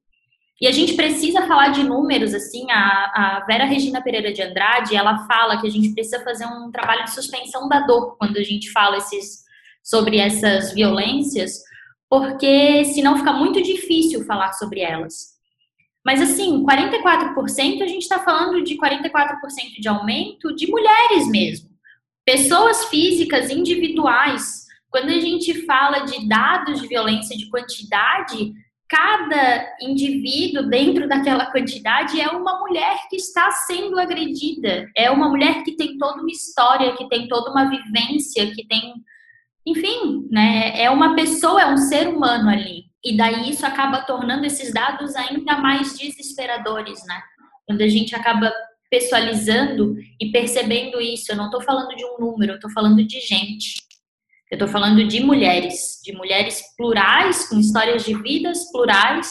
E 0.61 0.67
a 0.67 0.73
gente 0.73 0.95
precisa 0.95 1.47
falar 1.47 1.69
de 1.69 1.85
números, 1.85 2.35
assim, 2.35 2.69
a, 2.69 3.37
a, 3.39 3.45
Vera 3.47 3.67
Regina 3.67 4.03
Pereira 4.03 4.33
de 4.33 4.43
Andrade, 4.43 4.97
ela 4.97 5.29
fala 5.29 5.61
que 5.61 5.69
a 5.69 5.71
gente 5.71 5.95
precisa 5.95 6.25
fazer 6.25 6.45
um 6.45 6.73
trabalho 6.73 7.05
de 7.05 7.15
suspensão 7.15 7.69
da 7.69 7.87
dor 7.87 8.17
quando 8.19 8.37
a 8.37 8.43
gente 8.43 8.73
fala 8.73 8.97
esses, 8.97 9.45
sobre 9.81 10.19
essas 10.19 10.73
violências, 10.75 11.63
porque 12.21 12.85
senão 12.87 13.19
fica 13.19 13.33
muito 13.33 13.63
difícil 13.63 14.25
falar 14.25 14.53
sobre 14.53 14.81
elas. 14.81 15.37
Mas 16.05 16.21
assim, 16.21 16.65
44% 16.65 17.83
a 17.83 17.87
gente 17.87 18.03
está 18.03 18.21
falando 18.21 18.63
de 18.63 18.77
44% 18.77 19.81
de 19.81 19.89
aumento 19.89 20.55
de 20.55 20.71
mulheres 20.71 21.29
mesmo 21.29 21.77
pessoas 22.27 22.87
físicas 22.87 23.51
individuais. 23.51 24.67
Quando 24.91 25.11
a 25.11 25.21
gente 25.21 25.65
fala 25.65 26.01
de 26.01 26.29
dados 26.29 26.81
de 26.81 26.89
violência 26.89 27.37
de 27.37 27.49
quantidade, 27.49 28.53
cada 28.89 29.77
indivíduo 29.81 30.69
dentro 30.69 31.09
daquela 31.09 31.47
quantidade 31.53 32.21
é 32.21 32.29
uma 32.29 32.59
mulher 32.59 32.99
que 33.09 33.17
está 33.17 33.51
sendo 33.51 33.99
agredida, 33.99 34.91
é 34.97 35.11
uma 35.11 35.29
mulher 35.29 35.63
que 35.63 35.77
tem 35.77 35.97
toda 35.99 36.21
uma 36.21 36.31
história, 36.31 36.97
que 36.97 37.09
tem 37.09 37.29
toda 37.29 37.51
uma 37.51 37.69
vivência, 37.69 38.53
que 38.53 38.67
tem, 38.67 38.95
enfim, 39.67 40.29
né? 40.31 40.81
É 40.81 40.89
uma 40.91 41.15
pessoa, 41.17 41.61
é 41.61 41.67
um 41.67 41.77
ser 41.77 42.09
humano 42.09 42.49
ali. 42.49 42.85
E 43.05 43.17
daí 43.17 43.51
isso 43.51 43.67
acaba 43.67 44.03
tornando 44.03 44.47
esses 44.47 44.73
dados 44.73 45.15
ainda 45.17 45.59
mais 45.59 45.99
desesperadores, 45.99 47.05
né? 47.07 47.21
Quando 47.67 47.83
a 47.83 47.89
gente 47.89 48.15
acaba 48.15 48.53
pessoalizando 48.91 49.97
e 50.21 50.31
percebendo 50.31 51.01
isso. 51.01 51.33
Eu 51.33 51.37
não 51.37 51.47
estou 51.47 51.61
falando 51.61 51.95
de 51.95 52.05
um 52.05 52.19
número, 52.19 52.53
eu 52.53 52.57
estou 52.57 52.71
falando 52.71 53.05
de 53.05 53.21
gente. 53.21 53.75
Eu 54.51 54.57
estou 54.57 54.69
falando 54.69 55.07
de 55.07 55.21
mulheres, 55.21 56.01
de 56.05 56.13
mulheres 56.13 56.63
plurais, 56.77 57.49
com 57.49 57.59
histórias 57.59 58.05
de 58.05 58.15
vidas 58.23 58.71
plurais, 58.71 59.29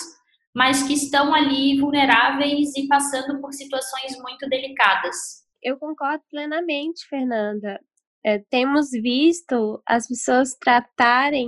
mas 0.53 0.83
que 0.83 0.93
estão 0.93 1.33
ali 1.33 1.79
vulneráveis 1.79 2.75
e 2.75 2.87
passando 2.87 3.39
por 3.39 3.53
situações 3.53 4.17
muito 4.21 4.47
delicadas. 4.49 5.45
Eu 5.63 5.77
concordo 5.77 6.23
plenamente, 6.29 7.07
Fernanda. 7.07 7.79
É, 8.25 8.39
temos 8.49 8.89
visto 8.89 9.81
as 9.85 10.07
pessoas 10.07 10.55
tratarem 10.59 11.47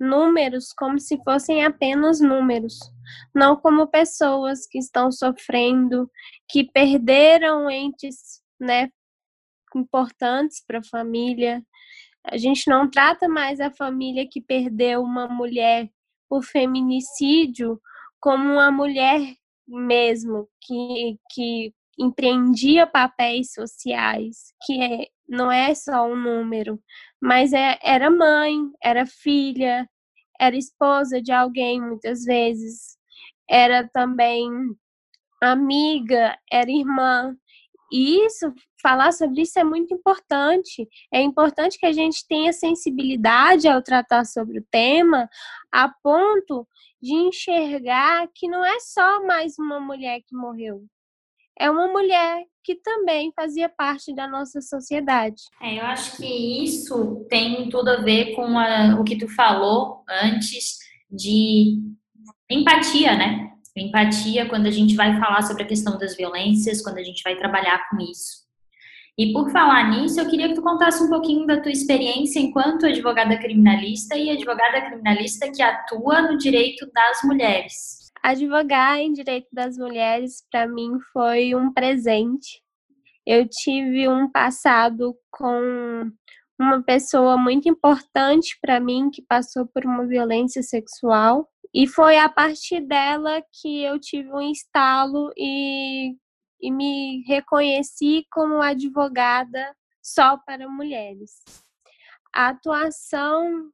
números 0.00 0.72
como 0.72 0.98
se 0.98 1.22
fossem 1.22 1.64
apenas 1.64 2.20
números, 2.20 2.78
não 3.34 3.54
como 3.56 3.86
pessoas 3.86 4.66
que 4.66 4.78
estão 4.78 5.12
sofrendo, 5.12 6.10
que 6.48 6.64
perderam 6.64 7.68
entes, 7.70 8.42
né, 8.58 8.90
importantes 9.74 10.64
para 10.66 10.78
a 10.78 10.84
família. 10.84 11.62
A 12.24 12.38
gente 12.38 12.68
não 12.68 12.90
trata 12.90 13.28
mais 13.28 13.60
a 13.60 13.70
família 13.70 14.26
que 14.30 14.40
perdeu 14.40 15.02
uma 15.02 15.28
mulher 15.28 15.90
por 16.28 16.42
feminicídio 16.42 17.80
como 18.18 18.54
uma 18.54 18.70
mulher 18.70 19.20
mesmo 19.68 20.48
que, 20.62 21.18
que 21.30 21.74
empreendia 21.98 22.86
papéis 22.86 23.52
sociais, 23.52 24.52
que 24.64 24.82
é, 24.82 25.08
não 25.28 25.50
é 25.50 25.74
só 25.74 26.06
um 26.06 26.16
número, 26.16 26.80
mas 27.20 27.52
é, 27.52 27.78
era 27.82 28.10
mãe, 28.10 28.56
era 28.82 29.06
filha, 29.06 29.88
era 30.40 30.56
esposa 30.56 31.20
de 31.20 31.32
alguém 31.32 31.80
muitas 31.80 32.24
vezes, 32.24 32.96
era 33.48 33.88
também 33.88 34.50
amiga, 35.42 36.38
era 36.50 36.70
irmã. 36.70 37.36
E 37.92 38.24
isso, 38.26 38.52
falar 38.82 39.12
sobre 39.12 39.42
isso 39.42 39.58
é 39.58 39.64
muito 39.64 39.94
importante. 39.94 40.88
É 41.12 41.20
importante 41.20 41.78
que 41.78 41.86
a 41.86 41.92
gente 41.92 42.26
tenha 42.26 42.52
sensibilidade 42.52 43.68
ao 43.68 43.82
tratar 43.82 44.24
sobre 44.24 44.58
o 44.58 44.66
tema, 44.70 45.28
a 45.72 45.88
ponto 46.02 46.66
de 47.00 47.14
enxergar 47.14 48.28
que 48.34 48.48
não 48.48 48.64
é 48.64 48.80
só 48.80 49.24
mais 49.24 49.58
uma 49.58 49.78
mulher 49.78 50.20
que 50.26 50.34
morreu, 50.34 50.84
é 51.58 51.70
uma 51.70 51.88
mulher 51.88 52.44
que 52.66 52.74
também 52.74 53.32
fazia 53.32 53.68
parte 53.68 54.12
da 54.12 54.26
nossa 54.26 54.60
sociedade. 54.60 55.44
É, 55.62 55.78
eu 55.78 55.84
acho 55.84 56.16
que 56.16 56.64
isso 56.64 57.24
tem 57.30 57.68
tudo 57.68 57.88
a 57.88 57.98
ver 57.98 58.34
com 58.34 58.58
a, 58.58 58.98
o 59.00 59.04
que 59.04 59.16
tu 59.16 59.28
falou 59.28 60.02
antes 60.10 60.76
de 61.08 61.80
empatia, 62.50 63.16
né? 63.16 63.52
Empatia 63.76 64.48
quando 64.48 64.66
a 64.66 64.70
gente 64.72 64.96
vai 64.96 65.16
falar 65.20 65.42
sobre 65.42 65.62
a 65.62 65.66
questão 65.66 65.96
das 65.96 66.16
violências, 66.16 66.82
quando 66.82 66.98
a 66.98 67.04
gente 67.04 67.22
vai 67.22 67.36
trabalhar 67.36 67.88
com 67.88 68.00
isso. 68.00 68.44
E 69.16 69.32
por 69.32 69.48
falar 69.52 69.88
nisso, 69.88 70.18
eu 70.18 70.28
queria 70.28 70.48
que 70.48 70.56
tu 70.56 70.62
contasse 70.62 71.00
um 71.04 71.08
pouquinho 71.08 71.46
da 71.46 71.60
tua 71.60 71.70
experiência 71.70 72.40
enquanto 72.40 72.84
advogada 72.84 73.38
criminalista 73.38 74.16
e 74.16 74.28
advogada 74.28 74.80
criminalista 74.86 75.48
que 75.52 75.62
atua 75.62 76.22
no 76.22 76.36
direito 76.36 76.90
das 76.92 77.22
mulheres. 77.22 78.05
Advogar 78.26 78.98
em 78.98 79.12
direito 79.12 79.46
das 79.52 79.78
mulheres 79.78 80.44
para 80.50 80.66
mim 80.66 80.98
foi 81.12 81.54
um 81.54 81.72
presente. 81.72 82.60
Eu 83.24 83.48
tive 83.48 84.08
um 84.08 84.28
passado 84.28 85.16
com 85.30 86.10
uma 86.58 86.82
pessoa 86.82 87.36
muito 87.36 87.68
importante 87.68 88.58
para 88.60 88.80
mim 88.80 89.10
que 89.10 89.22
passou 89.22 89.64
por 89.68 89.86
uma 89.86 90.04
violência 90.08 90.60
sexual 90.60 91.48
e 91.72 91.86
foi 91.86 92.18
a 92.18 92.28
partir 92.28 92.80
dela 92.80 93.40
que 93.62 93.84
eu 93.84 93.96
tive 94.00 94.28
um 94.32 94.50
estalo 94.50 95.32
e, 95.36 96.16
e 96.60 96.72
me 96.72 97.22
reconheci 97.28 98.26
como 98.32 98.60
advogada 98.60 99.72
só 100.02 100.36
para 100.38 100.68
mulheres. 100.68 101.44
A 102.34 102.48
atuação 102.48 103.70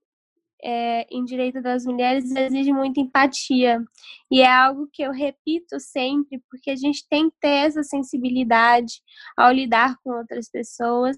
é, 0.63 1.07
em 1.11 1.25
direito 1.25 1.61
das 1.61 1.85
mulheres 1.85 2.31
exige 2.31 2.73
muita 2.73 3.01
empatia. 3.01 3.83
E 4.31 4.41
é 4.41 4.51
algo 4.51 4.89
que 4.93 5.03
eu 5.03 5.11
repito 5.11 5.81
sempre, 5.81 6.43
porque 6.51 6.71
a 6.71 6.77
gente 6.77 7.07
tem 7.09 7.29
que 7.31 7.37
ter 7.41 7.67
essa 7.67 7.83
sensibilidade 7.83 9.03
ao 9.37 9.53
lidar 9.53 9.97
com 10.03 10.11
outras 10.11 10.49
pessoas, 10.51 11.17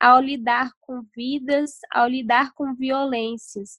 ao 0.00 0.20
lidar 0.20 0.70
com 0.80 1.02
vidas, 1.14 1.72
ao 1.92 2.08
lidar 2.08 2.52
com 2.54 2.74
violências. 2.74 3.78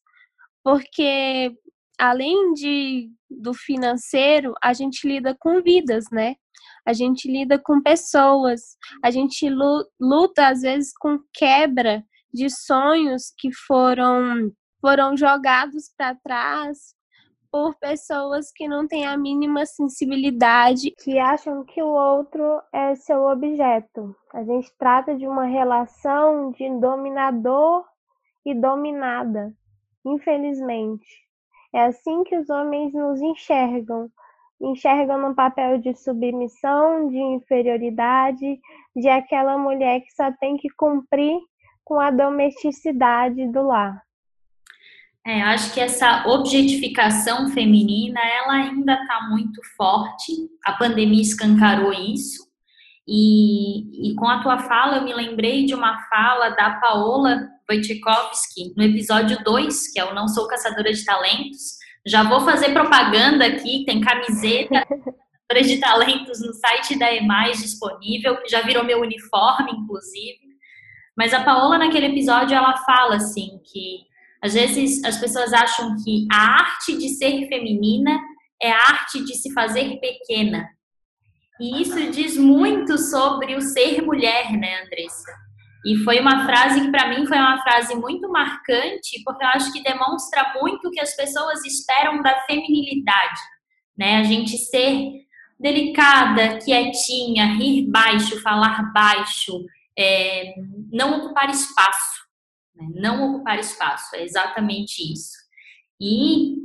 Porque 0.64 1.54
além 2.00 2.54
de 2.54 3.12
do 3.30 3.54
financeiro, 3.54 4.54
a 4.62 4.74
gente 4.74 5.08
lida 5.08 5.36
com 5.38 5.62
vidas, 5.62 6.06
né? 6.12 6.36
A 6.86 6.94
gente 6.94 7.30
lida 7.30 7.60
com 7.60 7.82
pessoas, 7.82 8.78
a 9.04 9.10
gente 9.12 9.50
luta 9.50 10.48
às 10.48 10.62
vezes 10.62 10.94
com 10.98 11.20
quebra 11.34 12.04
de 12.34 12.50
sonhos 12.50 13.34
que 13.38 13.52
foram 13.54 14.52
foram 14.84 15.16
jogados 15.16 15.90
para 15.96 16.14
trás 16.14 16.94
por 17.50 17.74
pessoas 17.76 18.52
que 18.52 18.68
não 18.68 18.86
têm 18.86 19.06
a 19.06 19.16
mínima 19.16 19.66
sensibilidade, 19.66 20.92
que 21.02 21.18
acham 21.18 21.64
que 21.64 21.82
o 21.82 21.88
outro 21.88 22.62
é 22.74 22.94
seu 22.96 23.24
objeto. 23.24 24.14
A 24.34 24.44
gente 24.44 24.70
trata 24.78 25.16
de 25.16 25.26
uma 25.26 25.46
relação 25.46 26.52
de 26.52 26.70
dominador 26.82 27.86
e 28.46 28.54
dominada, 28.54 29.54
infelizmente. 30.04 31.08
É 31.74 31.86
assim 31.86 32.26
que 32.26 32.36
os 32.36 32.50
homens 32.50 32.94
nos 32.94 33.22
enxergam. 33.22 34.10
Enxergam 34.60 35.30
no 35.30 35.34
papel 35.34 35.78
de 35.78 35.96
submissão, 35.96 37.08
de 37.08 37.18
inferioridade, 37.18 38.60
de 38.94 39.08
aquela 39.08 39.58
mulher 39.58 40.02
que 40.02 40.12
só 40.12 40.30
tem 40.34 40.58
que 40.58 40.70
cumprir 40.72 41.40
com 41.86 42.02
a 42.02 42.12
domesticidade 42.12 43.48
do 43.48 43.62
lar. 43.62 44.04
É, 45.26 45.42
eu 45.42 45.46
acho 45.46 45.74
que 45.74 45.80
essa 45.80 46.28
objetificação 46.28 47.50
feminina, 47.50 48.20
ela 48.20 48.54
ainda 48.56 48.94
está 48.94 49.28
muito 49.30 49.62
forte. 49.78 50.34
A 50.66 50.74
pandemia 50.74 51.22
escancarou 51.22 51.94
isso. 51.94 52.44
E, 53.08 54.12
e 54.12 54.16
com 54.16 54.28
a 54.28 54.42
tua 54.42 54.60
fala, 54.60 54.98
eu 54.98 55.04
me 55.04 55.14
lembrei 55.14 55.66
de 55.66 55.74
uma 55.74 55.98
fala 56.10 56.50
da 56.50 56.72
Paola 56.72 57.50
Wojciechowski, 57.70 58.74
no 58.76 58.84
episódio 58.84 59.42
2, 59.44 59.94
que 59.94 60.00
é 60.00 60.06
o 60.06 60.14
Não 60.14 60.28
Sou 60.28 60.48
Caçadora 60.48 60.92
de 60.92 61.04
Talentos. 61.06 61.78
Já 62.06 62.24
vou 62.24 62.42
fazer 62.42 62.74
propaganda 62.74 63.46
aqui, 63.46 63.86
tem 63.86 64.02
camiseta 64.02 64.86
de 65.62 65.78
talentos 65.78 66.42
no 66.42 66.54
site 66.54 66.98
da 66.98 67.14
EMAIS 67.14 67.62
disponível, 67.62 68.38
que 68.42 68.50
já 68.50 68.62
virou 68.62 68.84
meu 68.84 69.02
uniforme, 69.02 69.72
inclusive. 69.72 70.40
Mas 71.16 71.34
a 71.34 71.44
Paola, 71.44 71.78
naquele 71.78 72.08
episódio, 72.08 72.56
ela 72.56 72.76
fala 72.78 73.18
assim 73.18 73.62
que 73.72 74.00
às 74.44 74.54
vezes 74.54 75.02
as 75.06 75.18
pessoas 75.18 75.54
acham 75.54 75.96
que 76.04 76.28
a 76.30 76.36
arte 76.36 76.98
de 76.98 77.10
ser 77.10 77.48
feminina 77.48 78.20
é 78.62 78.70
a 78.70 78.78
arte 78.78 79.24
de 79.24 79.36
se 79.36 79.54
fazer 79.54 80.00
pequena. 80.02 80.68
E 81.60 81.82
isso 81.82 82.12
diz 82.12 82.36
muito 82.36 82.98
sobre 82.98 83.56
o 83.56 83.62
ser 83.62 84.02
mulher, 84.02 84.52
né, 84.52 84.84
Andressa? 84.84 85.32
E 85.86 85.98
foi 86.04 86.20
uma 86.20 86.46
frase 86.46 86.82
que 86.82 86.92
para 86.92 87.08
mim 87.08 87.26
foi 87.26 87.38
uma 87.38 87.62
frase 87.62 87.96
muito 87.96 88.30
marcante, 88.30 89.22
porque 89.24 89.44
eu 89.44 89.50
acho 89.50 89.72
que 89.72 89.84
demonstra 89.84 90.54
muito 90.60 90.88
o 90.88 90.92
que 90.92 91.00
as 91.00 91.16
pessoas 91.16 91.64
esperam 91.64 92.22
da 92.22 92.38
feminilidade, 92.42 93.40
né? 93.98 94.18
A 94.18 94.24
gente 94.24 94.58
ser 94.58 95.24
delicada, 95.58 96.58
quietinha, 96.58 97.46
rir 97.56 97.90
baixo, 97.90 98.42
falar 98.42 98.92
baixo, 98.92 99.66
é, 99.98 100.54
não 100.92 101.20
ocupar 101.20 101.50
espaço, 101.50 102.23
né? 102.76 102.88
não 102.96 103.32
ocupar 103.32 103.60
espaço, 103.60 104.16
é 104.16 104.24
exatamente 104.24 105.02
isso. 105.02 105.38
E 106.00 106.58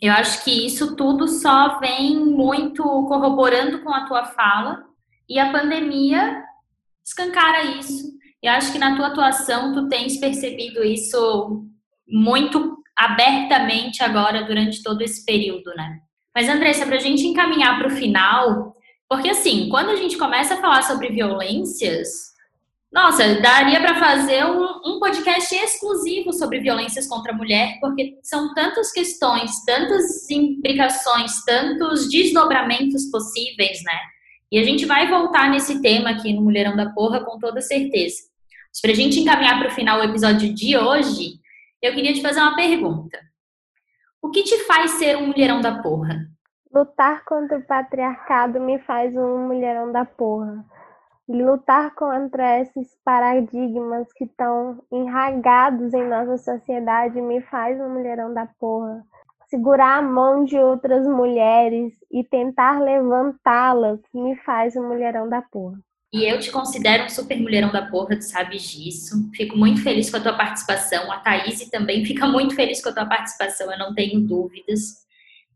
eu 0.00 0.12
acho 0.12 0.44
que 0.44 0.66
isso 0.66 0.96
tudo 0.96 1.26
só 1.26 1.78
vem 1.78 2.16
muito 2.16 2.82
corroborando 2.82 3.82
com 3.82 3.92
a 3.92 4.06
tua 4.06 4.24
fala 4.26 4.84
e 5.28 5.38
a 5.38 5.50
pandemia 5.50 6.42
escancara 7.04 7.64
isso. 7.64 8.12
Eu 8.42 8.52
acho 8.52 8.72
que 8.72 8.78
na 8.78 8.94
tua 8.96 9.08
atuação 9.08 9.72
tu 9.72 9.88
tens 9.88 10.18
percebido 10.18 10.84
isso 10.84 11.64
muito 12.06 12.76
abertamente 12.96 14.02
agora 14.02 14.44
durante 14.44 14.82
todo 14.82 15.00
esse 15.00 15.24
período, 15.24 15.74
né? 15.74 16.00
Mas 16.34 16.48
Andressa, 16.48 16.84
para 16.84 16.96
a 16.96 17.00
gente 17.00 17.26
encaminhar 17.26 17.78
para 17.78 17.88
o 17.88 17.96
final, 17.96 18.74
porque 19.08 19.30
assim, 19.30 19.68
quando 19.68 19.90
a 19.90 19.96
gente 19.96 20.18
começa 20.18 20.54
a 20.54 20.60
falar 20.60 20.82
sobre 20.82 21.08
violências, 21.08 22.33
nossa, 22.94 23.40
daria 23.40 23.80
para 23.80 23.96
fazer 23.96 24.44
um, 24.44 24.64
um, 24.86 25.00
podcast 25.00 25.52
exclusivo 25.52 26.32
sobre 26.32 26.60
violências 26.60 27.08
contra 27.08 27.32
a 27.32 27.36
mulher, 27.36 27.76
porque 27.80 28.20
são 28.22 28.54
tantas 28.54 28.92
questões, 28.92 29.64
tantas 29.64 30.30
implicações, 30.30 31.44
tantos 31.44 32.08
desdobramentos 32.08 33.10
possíveis, 33.10 33.82
né? 33.82 33.98
E 34.52 34.60
a 34.60 34.62
gente 34.62 34.86
vai 34.86 35.08
voltar 35.08 35.50
nesse 35.50 35.82
tema 35.82 36.10
aqui 36.10 36.32
no 36.32 36.42
Mulherão 36.42 36.76
da 36.76 36.88
Porra 36.90 37.24
com 37.24 37.36
toda 37.36 37.60
certeza. 37.60 38.18
Mas 38.68 38.80
para 38.80 38.92
a 38.92 38.94
gente 38.94 39.18
encaminhar 39.18 39.58
para 39.58 39.72
o 39.72 39.74
final 39.74 39.98
o 39.98 40.04
episódio 40.04 40.54
de 40.54 40.76
hoje, 40.76 41.40
eu 41.82 41.92
queria 41.94 42.14
te 42.14 42.22
fazer 42.22 42.38
uma 42.38 42.54
pergunta. 42.54 43.18
O 44.22 44.30
que 44.30 44.44
te 44.44 44.56
faz 44.66 44.92
ser 44.92 45.16
um 45.16 45.26
mulherão 45.26 45.60
da 45.60 45.82
porra? 45.82 46.28
Lutar 46.72 47.24
contra 47.24 47.58
o 47.58 47.66
patriarcado 47.66 48.60
me 48.60 48.78
faz 48.78 49.16
um 49.16 49.48
mulherão 49.48 49.90
da 49.90 50.04
porra 50.04 50.64
lutar 51.28 51.94
contra 51.94 52.60
esses 52.60 52.96
paradigmas 53.04 54.12
que 54.12 54.24
estão 54.24 54.82
enraigados 54.92 55.94
em 55.94 56.06
nossa 56.08 56.36
sociedade 56.38 57.20
me 57.20 57.40
faz 57.42 57.78
uma 57.78 57.88
mulherão 57.88 58.32
da 58.32 58.46
porra. 58.58 59.04
Segurar 59.48 59.98
a 59.98 60.02
mão 60.02 60.44
de 60.44 60.58
outras 60.58 61.06
mulheres 61.06 61.94
e 62.10 62.24
tentar 62.24 62.80
levantá-las 62.80 64.00
me 64.12 64.36
faz 64.36 64.76
um 64.76 64.88
mulherão 64.88 65.28
da 65.28 65.42
porra. 65.42 65.78
E 66.12 66.30
eu 66.30 66.38
te 66.38 66.50
considero 66.50 67.04
um 67.04 67.08
super 67.08 67.40
mulherão 67.40 67.72
da 67.72 67.86
porra, 67.86 68.16
tu 68.16 68.22
sabes 68.22 68.62
disso. 68.62 69.28
Fico 69.34 69.56
muito 69.56 69.82
feliz 69.82 70.10
com 70.10 70.16
a 70.16 70.20
tua 70.20 70.36
participação. 70.36 71.10
A 71.10 71.18
Thaís 71.18 71.68
também 71.70 72.04
fica 72.04 72.26
muito 72.26 72.54
feliz 72.54 72.80
com 72.80 72.90
a 72.90 72.92
tua 72.92 73.06
participação, 73.06 73.70
eu 73.72 73.78
não 73.78 73.94
tenho 73.94 74.20
dúvidas. 74.20 75.03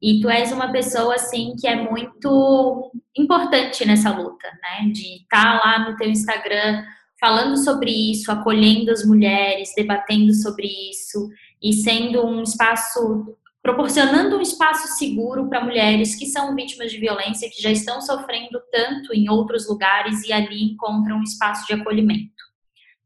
E 0.01 0.21
tu 0.21 0.29
és 0.29 0.53
uma 0.53 0.71
pessoa, 0.71 1.17
assim, 1.17 1.55
que 1.59 1.67
é 1.67 1.77
muito 1.77 2.93
importante 3.17 3.85
nessa 3.85 4.11
luta, 4.11 4.49
né? 4.63 4.91
De 4.93 5.23
estar 5.23 5.61
tá 5.61 5.61
lá 5.65 5.91
no 5.91 5.97
teu 5.97 6.09
Instagram 6.09 6.85
falando 7.21 7.57
sobre 7.57 7.91
isso, 7.91 8.31
acolhendo 8.31 8.91
as 8.91 9.05
mulheres, 9.05 9.73
debatendo 9.77 10.33
sobre 10.35 10.69
isso 10.91 11.29
e 11.61 11.73
sendo 11.73 12.25
um 12.25 12.43
espaço, 12.43 13.37
proporcionando 13.61 14.37
um 14.37 14.41
espaço 14.41 14.97
seguro 14.97 15.49
para 15.49 15.65
mulheres 15.65 16.15
que 16.15 16.27
são 16.27 16.55
vítimas 16.55 16.93
de 16.93 16.99
violência, 16.99 17.51
que 17.51 17.61
já 17.61 17.71
estão 17.71 18.01
sofrendo 18.01 18.61
tanto 18.71 19.13
em 19.13 19.29
outros 19.29 19.69
lugares 19.69 20.23
e 20.23 20.33
ali 20.33 20.63
encontram 20.63 21.19
um 21.19 21.25
espaço 21.25 21.67
de 21.67 21.73
acolhimento. 21.73 22.31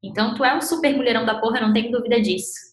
Então, 0.03 0.35
tu 0.35 0.45
é 0.45 0.55
um 0.55 0.61
super 0.61 0.95
mulherão 0.95 1.25
da 1.25 1.37
porra, 1.37 1.61
não 1.61 1.73
tenho 1.73 1.91
dúvida 1.91 2.21
disso. 2.21 2.73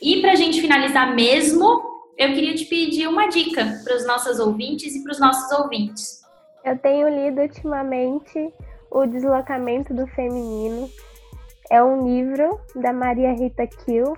E 0.00 0.20
para 0.20 0.32
a 0.32 0.34
gente 0.34 0.60
finalizar 0.60 1.14
mesmo, 1.14 1.91
eu 2.16 2.28
queria 2.34 2.54
te 2.54 2.64
pedir 2.66 3.08
uma 3.08 3.28
dica 3.28 3.80
para 3.84 3.96
os 3.96 4.06
nossos 4.06 4.38
ouvintes 4.38 4.94
e 4.94 5.02
para 5.02 5.12
os 5.12 5.20
nossos 5.20 5.58
ouvintes. 5.58 6.22
Eu 6.64 6.78
tenho 6.78 7.08
lido 7.08 7.40
ultimamente 7.40 8.52
O 8.90 9.06
Deslocamento 9.06 9.92
do 9.92 10.06
Feminino. 10.08 10.88
É 11.70 11.82
um 11.82 12.06
livro 12.06 12.60
da 12.76 12.92
Maria 12.92 13.32
Rita 13.32 13.66
Kiel 13.66 14.14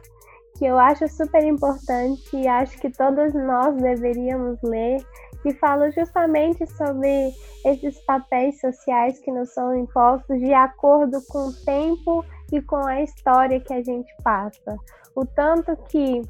que 0.59 0.65
eu 0.65 0.79
acho 0.79 1.09
super 1.09 1.45
importante 1.45 2.37
e 2.37 2.47
acho 2.47 2.79
que 2.79 2.91
todos 2.91 3.35
nós 3.35 3.75
deveríamos 3.77 4.59
ler, 4.63 5.05
que 5.43 5.53
fala 5.55 5.91
justamente 5.91 6.65
sobre 6.77 7.33
esses 7.65 7.99
papéis 8.05 8.61
sociais 8.61 9.19
que 9.19 9.33
nos 9.33 9.53
são 9.53 9.77
impostos 9.77 10.39
de 10.39 10.53
acordo 10.53 11.21
com 11.29 11.49
o 11.49 11.65
tempo 11.65 12.25
e 12.53 12.61
com 12.63 12.87
a 12.87 13.03
história 13.03 13.61
que 13.61 13.73
a 13.73 13.83
gente 13.83 14.15
passa. 14.23 14.77
O 15.15 15.27
tanto 15.27 15.77
que 15.89 16.23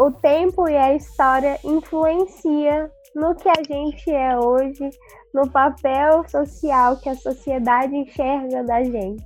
o 0.00 0.10
tempo 0.10 0.66
e 0.66 0.74
a 0.74 0.94
história 0.94 1.60
influencia 1.62 2.90
no 3.14 3.34
que 3.34 3.50
a 3.50 3.62
gente 3.62 4.10
é 4.10 4.34
hoje, 4.34 4.88
no 5.34 5.46
papel 5.50 6.26
social 6.26 6.96
que 6.96 7.10
a 7.10 7.14
sociedade 7.14 7.94
enxerga 7.94 8.64
da 8.64 8.82
gente. 8.82 9.22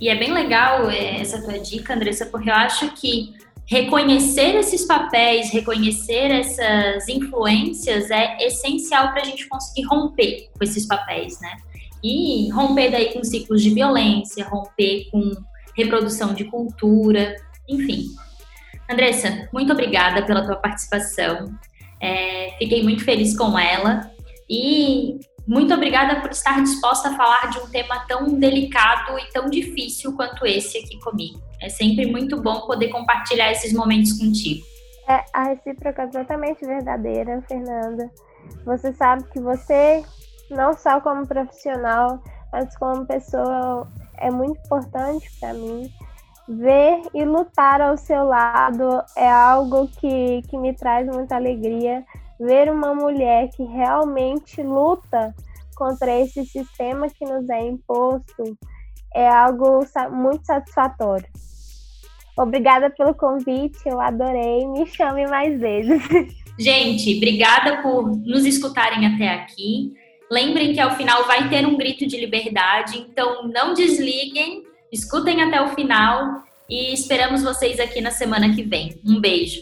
E 0.00 0.08
é 0.08 0.16
bem 0.16 0.32
legal 0.32 0.88
é, 0.88 1.20
essa 1.20 1.42
tua 1.42 1.58
dica, 1.58 1.94
Andressa, 1.94 2.24
porque 2.24 2.48
eu 2.48 2.54
acho 2.54 2.90
que 2.92 3.34
reconhecer 3.66 4.54
esses 4.56 4.86
papéis, 4.86 5.50
reconhecer 5.50 6.30
essas 6.30 7.06
influências 7.06 8.10
é 8.10 8.38
essencial 8.40 9.12
para 9.12 9.20
a 9.20 9.24
gente 9.24 9.46
conseguir 9.46 9.86
romper 9.86 10.48
com 10.56 10.64
esses 10.64 10.86
papéis, 10.86 11.38
né? 11.40 11.54
E 12.02 12.48
romper 12.50 12.90
daí 12.90 13.12
com 13.12 13.22
ciclos 13.22 13.62
de 13.62 13.70
violência, 13.70 14.48
romper 14.48 15.06
com 15.10 15.32
reprodução 15.76 16.32
de 16.32 16.44
cultura, 16.44 17.36
enfim. 17.68 18.06
Andressa, 18.90 19.48
muito 19.52 19.72
obrigada 19.72 20.24
pela 20.24 20.44
tua 20.44 20.56
participação. 20.56 21.52
É, 22.00 22.54
fiquei 22.58 22.82
muito 22.82 23.04
feliz 23.04 23.36
com 23.36 23.58
ela 23.58 24.10
e 24.48 25.18
muito 25.46 25.72
obrigada 25.72 26.20
por 26.20 26.30
estar 26.30 26.62
disposta 26.62 27.10
a 27.10 27.16
falar 27.16 27.50
de 27.50 27.58
um 27.58 27.66
tema 27.68 28.04
tão 28.06 28.38
delicado 28.38 29.18
e 29.18 29.30
tão 29.32 29.48
difícil 29.48 30.14
quanto 30.14 30.46
esse 30.46 30.78
aqui 30.78 30.98
comigo. 31.00 31.40
É 31.60 31.68
sempre 31.68 32.06
muito 32.06 32.40
bom 32.40 32.66
poder 32.66 32.88
compartilhar 32.88 33.50
esses 33.52 33.72
momentos 33.72 34.12
contigo. 34.18 34.64
É, 35.08 35.24
a 35.32 35.44
recíproca 35.44 36.02
é 36.02 36.06
totalmente 36.06 36.64
verdadeira, 36.64 37.42
Fernanda. 37.46 38.10
Você 38.64 38.92
sabe 38.94 39.24
que 39.32 39.40
você, 39.40 40.02
não 40.50 40.74
só 40.74 41.00
como 41.00 41.26
profissional, 41.26 42.22
mas 42.52 42.76
como 42.78 43.06
pessoa, 43.06 43.86
é 44.18 44.30
muito 44.30 44.58
importante 44.64 45.30
para 45.40 45.52
mim 45.54 45.90
ver 46.48 47.02
e 47.14 47.24
lutar 47.24 47.80
ao 47.80 47.96
seu 47.96 48.24
lado 48.24 49.02
é 49.16 49.28
algo 49.28 49.88
que, 49.88 50.42
que 50.48 50.58
me 50.58 50.74
traz 50.74 51.06
muita 51.06 51.36
alegria. 51.36 52.04
Ver 52.38 52.70
uma 52.70 52.94
mulher 52.94 53.48
que 53.50 53.62
realmente 53.62 54.62
luta 54.62 55.34
contra 55.76 56.20
esse 56.20 56.44
sistema 56.44 57.08
que 57.08 57.24
nos 57.24 57.48
é 57.48 57.66
imposto 57.66 58.56
é 59.14 59.28
algo 59.28 59.80
muito 60.10 60.44
satisfatório. 60.44 61.26
Obrigada 62.36 62.90
pelo 62.90 63.14
convite, 63.14 63.78
eu 63.86 64.00
adorei. 64.00 64.66
Me 64.66 64.86
chame 64.86 65.26
mais 65.26 65.58
vezes. 65.58 66.02
Gente, 66.58 67.16
obrigada 67.16 67.80
por 67.80 68.08
nos 68.08 68.44
escutarem 68.44 69.06
até 69.06 69.28
aqui. 69.28 69.92
Lembrem 70.30 70.72
que 70.72 70.80
ao 70.80 70.96
final 70.96 71.24
vai 71.26 71.48
ter 71.48 71.66
um 71.66 71.76
grito 71.76 72.06
de 72.06 72.16
liberdade, 72.16 72.98
então 72.98 73.46
não 73.48 73.74
desliguem 73.74 74.63
Escutem 74.94 75.42
até 75.42 75.60
o 75.60 75.74
final 75.74 76.44
e 76.70 76.94
esperamos 76.94 77.42
vocês 77.42 77.80
aqui 77.80 78.00
na 78.00 78.12
semana 78.12 78.54
que 78.54 78.62
vem. 78.62 78.96
Um 79.04 79.20
beijo. 79.20 79.60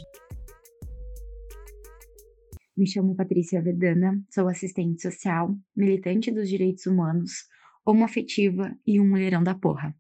Me 2.77 2.87
chamo 2.87 3.17
Patrícia 3.17 3.63
Vedana, 3.63 4.23
sou 4.29 4.47
assistente 4.47 5.01
social, 5.01 5.57
militante 5.75 6.31
dos 6.31 6.51
direitos 6.51 6.85
humanos, 6.85 7.49
homoafetiva 7.83 8.77
e 8.87 9.01
um 9.01 9.09
mulherão 9.09 9.43
da 9.43 9.55
porra. 9.55 9.97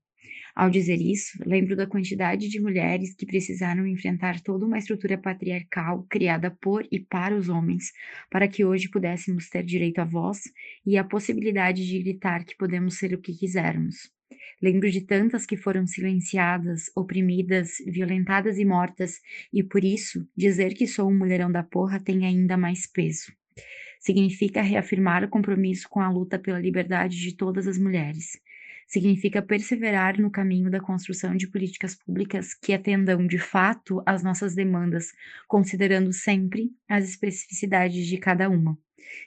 Ao 0.55 0.69
dizer 0.69 1.01
isso, 1.01 1.39
lembro 1.47 1.75
da 1.75 1.87
quantidade 1.87 2.51
de 2.51 2.61
mulheres 2.61 3.15
que 3.15 3.25
precisaram 3.25 3.87
enfrentar 3.87 4.39
toda 4.43 4.67
uma 4.67 4.77
estrutura 4.77 5.17
patriarcal 5.17 6.05
criada 6.11 6.51
por 6.61 6.87
e 6.93 7.01
para 7.01 7.35
os 7.35 7.49
homens, 7.49 7.85
para 8.31 8.47
que 8.47 8.67
hoje 8.67 8.91
pudéssemos 8.91 9.49
ter 9.49 9.65
direito 9.65 9.99
à 9.99 10.05
voz 10.05 10.43
e 10.85 10.99
a 10.99 11.05
possibilidade 11.05 11.87
de 11.87 12.03
gritar 12.03 12.45
que 12.45 12.55
podemos 12.55 12.99
ser 12.99 13.15
o 13.15 13.19
que 13.19 13.33
quisermos. 13.33 14.13
Lembro 14.61 14.91
de 14.91 15.01
tantas 15.01 15.45
que 15.45 15.57
foram 15.57 15.87
silenciadas, 15.87 16.91
oprimidas, 16.97 17.79
violentadas 17.87 18.59
e 18.59 18.65
mortas, 18.65 19.21
e 19.53 19.63
por 19.63 19.85
isso, 19.85 20.27
dizer 20.37 20.75
que 20.75 20.87
sou 20.87 21.09
um 21.09 21.17
mulherão 21.17 21.51
da 21.51 21.63
porra 21.63 22.01
tem 22.01 22.27
ainda 22.27 22.57
mais 22.57 22.87
peso. 22.87 23.33
Significa 24.01 24.63
reafirmar 24.63 25.25
o 25.25 25.29
compromisso 25.29 25.89
com 25.89 26.01
a 26.01 26.11
luta 26.11 26.39
pela 26.39 26.59
liberdade 26.59 27.17
de 27.17 27.37
todas 27.37 27.67
as 27.67 27.79
mulheres 27.79 28.41
significa 28.93 29.41
perseverar 29.41 30.21
no 30.21 30.31
caminho 30.31 30.71
da 30.71 30.79
construção 30.79 31.35
de 31.35 31.49
políticas 31.49 31.95
públicas 31.95 32.53
que 32.53 32.75
atendam 32.75 33.27
de 33.27 33.39
fato 33.39 34.03
às 34.05 34.23
nossas 34.23 34.55
demandas, 34.55 35.07
considerando 35.49 36.13
sempre 36.13 36.71
as 36.87 37.09
especificidades 37.09 38.07
de 38.07 38.19
cada 38.19 38.51
uma. 38.51 38.79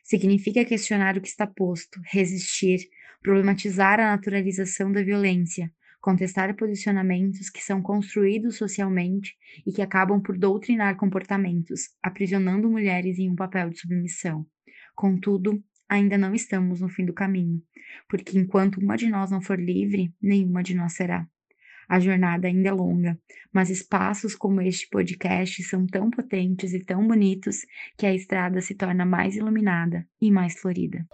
Significa 0.03 0.63
questionar 0.63 1.17
o 1.17 1.21
que 1.21 1.27
está 1.27 1.47
posto, 1.47 1.99
resistir, 2.05 2.87
problematizar 3.25 3.99
a 3.99 4.11
naturalização 4.11 4.91
da 4.91 5.01
violência, 5.01 5.73
contestar 5.99 6.55
posicionamentos 6.55 7.49
que 7.49 7.59
são 7.59 7.81
construídos 7.81 8.55
socialmente 8.55 9.33
e 9.65 9.71
que 9.71 9.81
acabam 9.81 10.21
por 10.21 10.37
doutrinar 10.37 10.95
comportamentos, 10.95 11.89
aprisionando 12.03 12.69
mulheres 12.69 13.17
em 13.17 13.27
um 13.27 13.35
papel 13.35 13.71
de 13.71 13.79
submissão. 13.79 14.45
Contudo, 14.93 15.59
ainda 15.89 16.19
não 16.19 16.35
estamos 16.35 16.81
no 16.81 16.87
fim 16.87 17.03
do 17.03 17.13
caminho, 17.13 17.59
porque 18.07 18.37
enquanto 18.37 18.77
uma 18.77 18.95
de 18.95 19.09
nós 19.09 19.31
não 19.31 19.41
for 19.41 19.59
livre, 19.59 20.13
nenhuma 20.21 20.61
de 20.61 20.75
nós 20.75 20.93
será. 20.93 21.27
A 21.89 21.99
jornada 21.99 22.47
ainda 22.47 22.69
é 22.69 22.71
longa, 22.71 23.17
mas 23.51 23.71
espaços 23.71 24.35
como 24.35 24.61
este 24.61 24.87
podcast 24.87 25.63
são 25.63 25.87
tão 25.87 26.11
potentes 26.11 26.73
e 26.73 26.79
tão 26.79 27.07
bonitos 27.07 27.65
que 27.97 28.05
a 28.05 28.13
estrada 28.13 28.61
se 28.61 28.75
torna 28.75 29.03
mais 29.03 29.35
iluminada 29.35 30.07
e 30.21 30.29
mais 30.31 30.59
florida. 30.59 31.07